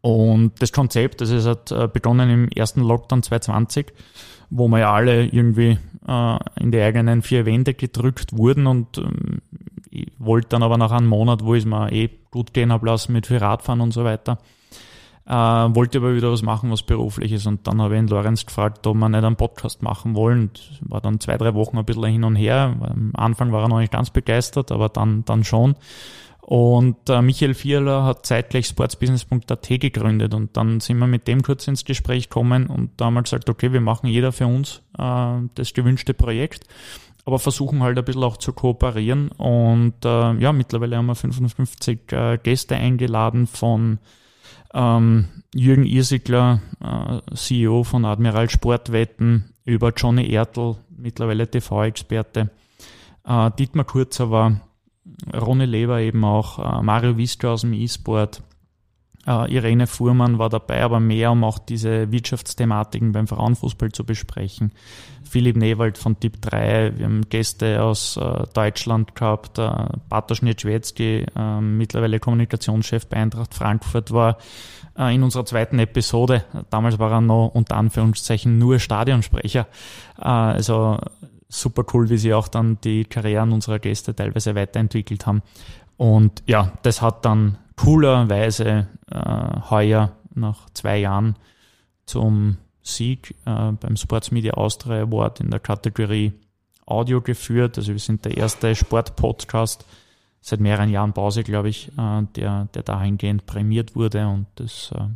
Und 0.00 0.52
das 0.60 0.72
Konzept, 0.72 1.20
das 1.20 1.30
ist 1.30 1.46
hat 1.46 1.70
äh, 1.70 1.88
begonnen 1.88 2.30
im 2.30 2.48
ersten 2.48 2.80
Lockdown 2.80 3.22
2020, 3.22 3.92
wo 4.50 4.68
wir 4.68 4.80
ja 4.80 4.92
alle 4.92 5.26
irgendwie 5.26 5.78
äh, 6.06 6.38
in 6.60 6.72
die 6.72 6.80
eigenen 6.80 7.22
vier 7.22 7.46
Wände 7.46 7.74
gedrückt 7.74 8.36
wurden 8.36 8.66
und 8.66 8.98
ähm, 8.98 9.40
ich 9.90 10.12
wollte 10.18 10.48
dann 10.50 10.62
aber 10.62 10.76
nach 10.76 10.92
einem 10.92 11.08
Monat, 11.08 11.42
wo 11.42 11.54
ich 11.54 11.60
es 11.60 11.66
mir 11.66 11.90
eh 11.90 12.10
gut 12.30 12.52
gehen 12.52 12.70
habe 12.70 12.86
lassen 12.86 13.12
mit 13.12 13.26
viel 13.26 13.38
Radfahren 13.38 13.80
und 13.80 13.92
so 13.92 14.04
weiter, 14.04 14.38
äh, 15.26 15.32
wollte 15.32 15.98
aber 15.98 16.14
wieder 16.14 16.30
was 16.30 16.42
machen, 16.42 16.70
was 16.70 16.82
berufliches. 16.82 17.46
Und 17.46 17.66
dann 17.66 17.80
habe 17.80 17.94
ich 17.94 18.00
ihn 18.02 18.08
Lorenz 18.08 18.44
gefragt, 18.44 18.86
ob 18.86 18.96
wir 18.96 19.08
nicht 19.08 19.24
einen 19.24 19.36
Podcast 19.36 19.82
machen 19.82 20.14
wollen. 20.14 20.40
Und 20.40 20.80
war 20.82 21.00
dann 21.00 21.18
zwei, 21.18 21.38
drei 21.38 21.54
Wochen 21.54 21.78
ein 21.78 21.84
bisschen 21.84 22.04
hin 22.04 22.24
und 22.24 22.36
her. 22.36 22.76
Am 22.78 23.12
Anfang 23.14 23.52
war 23.52 23.62
er 23.62 23.68
noch 23.68 23.78
nicht 23.78 23.92
ganz 23.92 24.10
begeistert, 24.10 24.70
aber 24.70 24.88
dann, 24.88 25.24
dann 25.24 25.44
schon. 25.44 25.76
Und 26.48 27.10
äh, 27.10 27.22
Michael 27.22 27.54
Vierler 27.54 28.04
hat 28.04 28.24
zeitgleich 28.24 28.66
sportsbusiness.at 28.66 29.68
gegründet 29.80 30.32
und 30.32 30.56
dann 30.56 30.78
sind 30.78 30.98
wir 30.98 31.08
mit 31.08 31.26
dem 31.26 31.42
kurz 31.42 31.66
ins 31.66 31.84
Gespräch 31.84 32.28
gekommen 32.28 32.68
und 32.68 32.92
da 32.98 33.06
haben 33.06 33.14
wir 33.14 33.22
gesagt, 33.24 33.50
okay, 33.50 33.72
wir 33.72 33.80
machen 33.80 34.06
jeder 34.06 34.30
für 34.30 34.46
uns 34.46 34.80
äh, 34.96 35.38
das 35.56 35.74
gewünschte 35.74 36.14
Projekt 36.14 36.66
aber 37.26 37.40
versuchen 37.40 37.82
halt 37.82 37.98
ein 37.98 38.04
bisschen 38.04 38.22
auch 38.22 38.36
zu 38.36 38.52
kooperieren. 38.52 39.30
Und 39.32 40.04
äh, 40.04 40.34
ja, 40.34 40.52
mittlerweile 40.52 40.96
haben 40.96 41.06
wir 41.06 41.16
55 41.16 42.12
äh, 42.12 42.38
Gäste 42.40 42.76
eingeladen 42.76 43.48
von 43.48 43.98
ähm, 44.72 45.26
Jürgen 45.52 45.84
Irsigler, 45.84 46.62
äh, 46.80 47.34
CEO 47.34 47.82
von 47.82 48.04
Admiral 48.04 48.48
Sportwetten, 48.48 49.52
über 49.64 49.92
Johnny 49.96 50.30
Ertl, 50.30 50.76
mittlerweile 50.96 51.50
TV-Experte, 51.50 52.50
äh, 53.26 53.50
Dietmar 53.58 53.86
Kurzer 53.86 54.30
war, 54.30 54.60
Ronny 55.34 55.64
Leber 55.64 56.00
eben 56.00 56.24
auch, 56.24 56.58
äh, 56.58 56.82
Mario 56.82 57.16
Wiska 57.16 57.52
aus 57.52 57.62
dem 57.62 57.72
E-Sport, 57.72 58.42
Uh, 59.28 59.44
Irene 59.48 59.88
Fuhrmann 59.88 60.38
war 60.38 60.48
dabei, 60.48 60.84
aber 60.84 61.00
mehr, 61.00 61.32
um 61.32 61.42
auch 61.42 61.58
diese 61.58 62.12
Wirtschaftsthematiken 62.12 63.10
beim 63.10 63.26
Frauenfußball 63.26 63.90
zu 63.90 64.04
besprechen. 64.04 64.70
Philipp 65.24 65.56
Newald 65.56 65.98
von 65.98 66.20
Tipp 66.20 66.40
3, 66.42 66.92
wir 66.96 67.06
haben 67.06 67.28
Gäste 67.28 67.82
aus 67.82 68.16
uh, 68.16 68.44
Deutschland 68.54 69.16
gehabt, 69.16 69.58
uh, 69.58 69.86
Bartosz 70.08 70.42
Nieczwiecki, 70.42 71.26
uh, 71.36 71.60
mittlerweile 71.60 72.20
Kommunikationschef 72.20 73.08
bei 73.08 73.16
Eintracht 73.16 73.52
Frankfurt, 73.52 74.12
war 74.12 74.38
in 75.10 75.22
unserer 75.22 75.44
zweiten 75.44 75.78
Episode. 75.78 76.44
Damals 76.70 76.98
war 76.98 77.12
er 77.12 77.20
noch 77.20 77.50
unter 77.52 77.76
Anführungszeichen 77.76 78.58
nur 78.58 78.78
Stadionsprecher. 78.78 79.66
Also 80.16 80.96
super 81.60 81.84
cool, 81.92 82.08
wie 82.10 82.18
sie 82.18 82.34
auch 82.34 82.48
dann 82.48 82.78
die 82.82 83.04
Karrieren 83.04 83.52
unserer 83.52 83.78
Gäste 83.78 84.14
teilweise 84.14 84.54
weiterentwickelt 84.54 85.26
haben. 85.26 85.42
Und 85.96 86.42
ja, 86.46 86.72
das 86.82 87.02
hat 87.02 87.24
dann 87.24 87.58
coolerweise 87.76 88.88
äh, 89.10 89.70
heuer 89.70 90.12
nach 90.34 90.68
zwei 90.70 90.98
Jahren 90.98 91.36
zum 92.04 92.58
Sieg 92.82 93.34
äh, 93.44 93.72
beim 93.72 93.96
Sports 93.96 94.30
Media 94.30 94.54
Austria 94.54 95.02
Award 95.02 95.40
in 95.40 95.50
der 95.50 95.60
Kategorie 95.60 96.32
Audio 96.86 97.20
geführt. 97.20 97.78
Also 97.78 97.92
wir 97.92 97.98
sind 97.98 98.24
der 98.24 98.36
erste 98.36 98.74
Sport-Podcast 98.74 99.84
seit 100.40 100.60
mehreren 100.60 100.90
Jahren 100.90 101.12
Pause, 101.12 101.42
glaube 101.42 101.68
ich, 101.68 101.88
äh, 101.98 102.22
der, 102.36 102.68
der 102.74 102.82
dahingehend 102.82 103.46
prämiert 103.46 103.96
wurde. 103.96 104.28
Und 104.28 104.46
das 104.56 104.92
äh, 104.94 105.08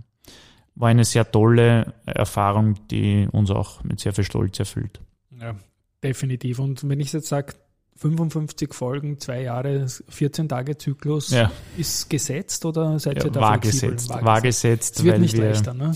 war 0.75 0.89
eine 0.89 1.05
sehr 1.05 1.31
tolle 1.31 1.95
Erfahrung, 2.07 2.75
die 2.89 3.29
uns 3.31 3.51
auch 3.51 3.85
mit 3.85 4.01
sehr 4.01 4.13
viel 4.13 4.25
Stolz 4.25 4.59
erfüllt. 4.59 5.01
Ja, 5.39 5.55
definitiv. 6.03 6.59
Und 6.59 6.89
wenn 6.89 7.01
ich 7.01 7.13
jetzt 7.13 7.29
sage, 7.29 7.55
55 8.01 8.73
Folgen, 8.73 9.21
zwei 9.21 9.43
Jahre, 9.43 9.87
14 9.87 10.49
Tage 10.49 10.79
Zyklus 10.79 11.31
ja. 11.31 11.53
ist 11.77 12.09
gesetzt 12.09 12.65
oder 12.65 12.99
seid 12.99 13.19
ja, 13.19 13.25
ihr 13.27 13.31
da 13.31 13.41
war 13.43 13.59
gesetzt, 13.59 14.09
war, 14.09 14.25
war 14.25 14.41
gesetzt. 14.41 14.99
Es 14.99 15.05
wird 15.05 15.19
nicht 15.19 15.37
wir, 15.37 15.51
leichter, 15.51 15.75
ne? 15.75 15.93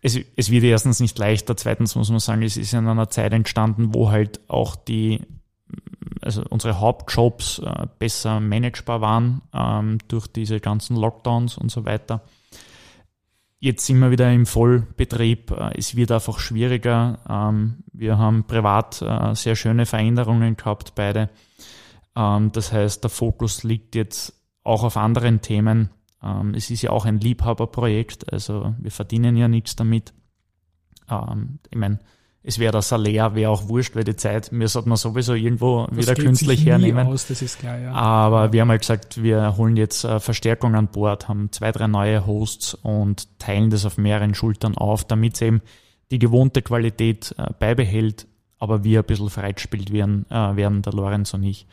Es, 0.00 0.16
es 0.36 0.50
wird 0.52 0.62
erstens 0.62 1.00
nicht 1.00 1.18
leichter, 1.18 1.56
zweitens 1.56 1.96
muss 1.96 2.08
man 2.08 2.20
sagen, 2.20 2.42
es 2.42 2.56
ist 2.56 2.72
in 2.72 2.86
einer 2.86 3.10
Zeit 3.10 3.32
entstanden, 3.32 3.92
wo 3.94 4.12
halt 4.12 4.38
auch 4.46 4.76
die, 4.76 5.22
also 6.20 6.44
unsere 6.48 6.78
Hauptjobs 6.78 7.58
äh, 7.58 7.86
besser 7.98 8.38
managebar 8.38 9.00
waren 9.00 9.42
ähm, 9.52 9.98
durch 10.06 10.28
diese 10.28 10.60
ganzen 10.60 10.94
Lockdowns 10.94 11.58
und 11.58 11.72
so 11.72 11.84
weiter. 11.84 12.22
Jetzt 13.62 13.84
sind 13.84 13.98
wir 13.98 14.10
wieder 14.10 14.32
im 14.32 14.46
Vollbetrieb. 14.46 15.50
Äh, 15.50 15.76
es 15.76 15.94
wird 15.94 16.10
einfach 16.10 16.38
schwieriger. 16.38 17.18
Ähm, 17.28 17.84
wir 17.92 18.16
haben 18.16 18.44
privat 18.44 19.02
äh, 19.02 19.34
sehr 19.34 19.54
schöne 19.54 19.84
Veränderungen 19.84 20.56
gehabt, 20.56 20.94
beide. 20.94 21.28
Ähm, 22.16 22.50
das 22.52 22.72
heißt, 22.72 23.04
der 23.04 23.10
Fokus 23.10 23.62
liegt 23.62 23.94
jetzt 23.94 24.32
auch 24.64 24.82
auf 24.82 24.96
anderen 24.96 25.42
Themen. 25.42 25.90
Ähm, 26.22 26.54
es 26.54 26.70
ist 26.70 26.80
ja 26.80 26.90
auch 26.90 27.04
ein 27.04 27.20
Liebhaberprojekt, 27.20 28.32
also 28.32 28.74
wir 28.78 28.90
verdienen 28.90 29.36
ja 29.36 29.46
nichts 29.46 29.76
damit. 29.76 30.12
Ich 31.70 31.76
meine, 31.76 31.98
es 32.42 32.58
wäre 32.58 32.72
der 32.72 32.82
Salär, 32.82 33.34
wäre 33.34 33.50
auch 33.50 33.68
wurscht, 33.68 33.94
weil 33.94 34.04
die 34.04 34.16
Zeit, 34.16 34.50
mir 34.50 34.66
sollte 34.66 34.88
man 34.88 34.96
sowieso 34.96 35.34
irgendwo 35.34 35.86
das 35.86 35.98
wieder 35.98 36.14
künstlich 36.14 36.64
hernehmen. 36.64 37.06
Aus, 37.06 37.26
klar, 37.58 37.78
ja. 37.78 37.92
Aber 37.92 38.52
wir 38.52 38.62
haben 38.62 38.70
halt 38.70 38.80
gesagt, 38.80 39.22
wir 39.22 39.56
holen 39.58 39.76
jetzt 39.76 40.04
äh, 40.04 40.20
Verstärkung 40.20 40.74
an 40.74 40.88
Bord, 40.88 41.28
haben 41.28 41.52
zwei, 41.52 41.70
drei 41.70 41.86
neue 41.86 42.26
Hosts 42.26 42.74
und 42.74 43.38
teilen 43.38 43.68
das 43.68 43.84
auf 43.84 43.98
mehreren 43.98 44.34
Schultern 44.34 44.76
auf, 44.76 45.04
damit 45.04 45.34
es 45.34 45.42
eben 45.42 45.60
die 46.10 46.18
gewohnte 46.18 46.62
Qualität 46.62 47.34
äh, 47.36 47.52
beibehält, 47.58 48.26
aber 48.58 48.84
wir 48.84 49.00
ein 49.00 49.06
bisschen 49.06 49.28
freigespielt 49.28 49.92
werden, 49.92 50.24
äh, 50.30 50.56
werden 50.56 50.80
der 50.80 50.94
Lorenz 50.94 51.34
und 51.34 51.42
ich. 51.42 51.66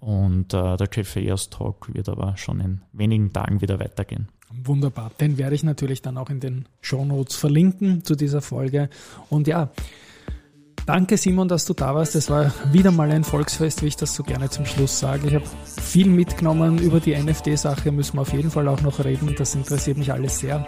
Und 0.00 0.52
äh, 0.52 0.76
der 0.76 0.88
Jeff 0.92 1.14
Ears 1.16 1.50
Talk 1.50 1.94
wird 1.94 2.08
aber 2.08 2.36
schon 2.36 2.60
in 2.60 2.80
wenigen 2.92 3.32
Tagen 3.32 3.60
wieder 3.60 3.78
weitergehen. 3.78 4.28
Wunderbar. 4.50 5.12
Den 5.20 5.38
werde 5.38 5.54
ich 5.54 5.62
natürlich 5.62 6.02
dann 6.02 6.16
auch 6.16 6.30
in 6.30 6.40
den 6.40 6.66
Show 6.80 7.04
Notes 7.04 7.36
verlinken 7.36 8.04
zu 8.04 8.14
dieser 8.14 8.40
Folge. 8.40 8.88
Und 9.28 9.46
ja, 9.46 9.70
Danke 10.88 11.18
Simon, 11.18 11.48
dass 11.48 11.66
du 11.66 11.74
da 11.74 11.94
warst. 11.94 12.16
Es 12.16 12.30
war 12.30 12.50
wieder 12.72 12.90
mal 12.90 13.10
ein 13.10 13.22
Volksfest, 13.22 13.82
wie 13.82 13.88
ich 13.88 13.96
das 13.96 14.14
so 14.14 14.22
gerne 14.22 14.48
zum 14.48 14.64
Schluss 14.64 14.98
sage. 14.98 15.28
Ich 15.28 15.34
habe 15.34 15.44
viel 15.82 16.06
mitgenommen 16.08 16.78
über 16.78 16.98
die 16.98 17.14
NFT-Sache, 17.14 17.92
müssen 17.92 18.16
wir 18.16 18.22
auf 18.22 18.32
jeden 18.32 18.50
Fall 18.50 18.66
auch 18.68 18.80
noch 18.80 19.04
reden. 19.04 19.34
Das 19.36 19.54
interessiert 19.54 19.98
mich 19.98 20.10
alles 20.10 20.38
sehr. 20.38 20.66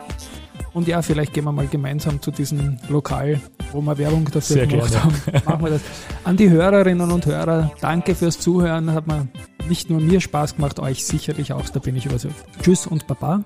Und 0.75 0.89
ja, 0.89 1.01
vielleicht 1.01 1.33
gehen 1.33 1.45
wir 1.45 1.53
mal 1.53 1.68
gemeinsam 1.68 2.21
zu 2.21 2.33
diesem 2.33 2.77
Lokal, 2.91 3.41
wo 3.73 3.81
wir 3.81 3.97
Werbung 3.97 4.27
dafür 4.27 4.43
sehr 4.43 4.66
gemacht 4.66 4.91
gerne. 4.91 5.05
haben. 5.05 5.43
Machen 5.47 5.64
wir 5.64 5.71
das. 5.71 5.81
An 6.25 6.37
die 6.37 6.51
Hörerinnen 6.51 7.11
und 7.11 7.25
Hörer, 7.25 7.73
danke 7.81 8.14
fürs 8.14 8.39
Zuhören. 8.39 8.93
Hat 8.93 9.07
mir 9.07 9.27
nicht 9.71 9.89
nur 9.89 10.03
mir 10.03 10.21
Spaß 10.21 10.57
gemacht, 10.57 10.81
euch 10.81 11.03
sicherlich 11.03 11.55
auch, 11.55 11.66
da 11.71 11.81
bin 11.81 11.97
ich 11.97 12.05
überzeugt. 12.05 12.35
Tschüss 12.61 12.87
und 12.87 13.07
Baba. 13.07 13.43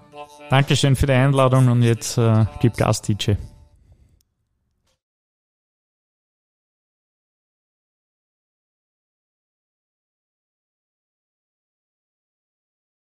Dankeschön 0.50 0.96
für 0.96 1.06
die 1.06 1.12
Einladung 1.12 1.68
und 1.68 1.82
jetzt 1.82 2.18
äh, 2.18 2.46
gib 2.60 2.76
Gas, 2.76 3.00
DJ. 3.00 3.34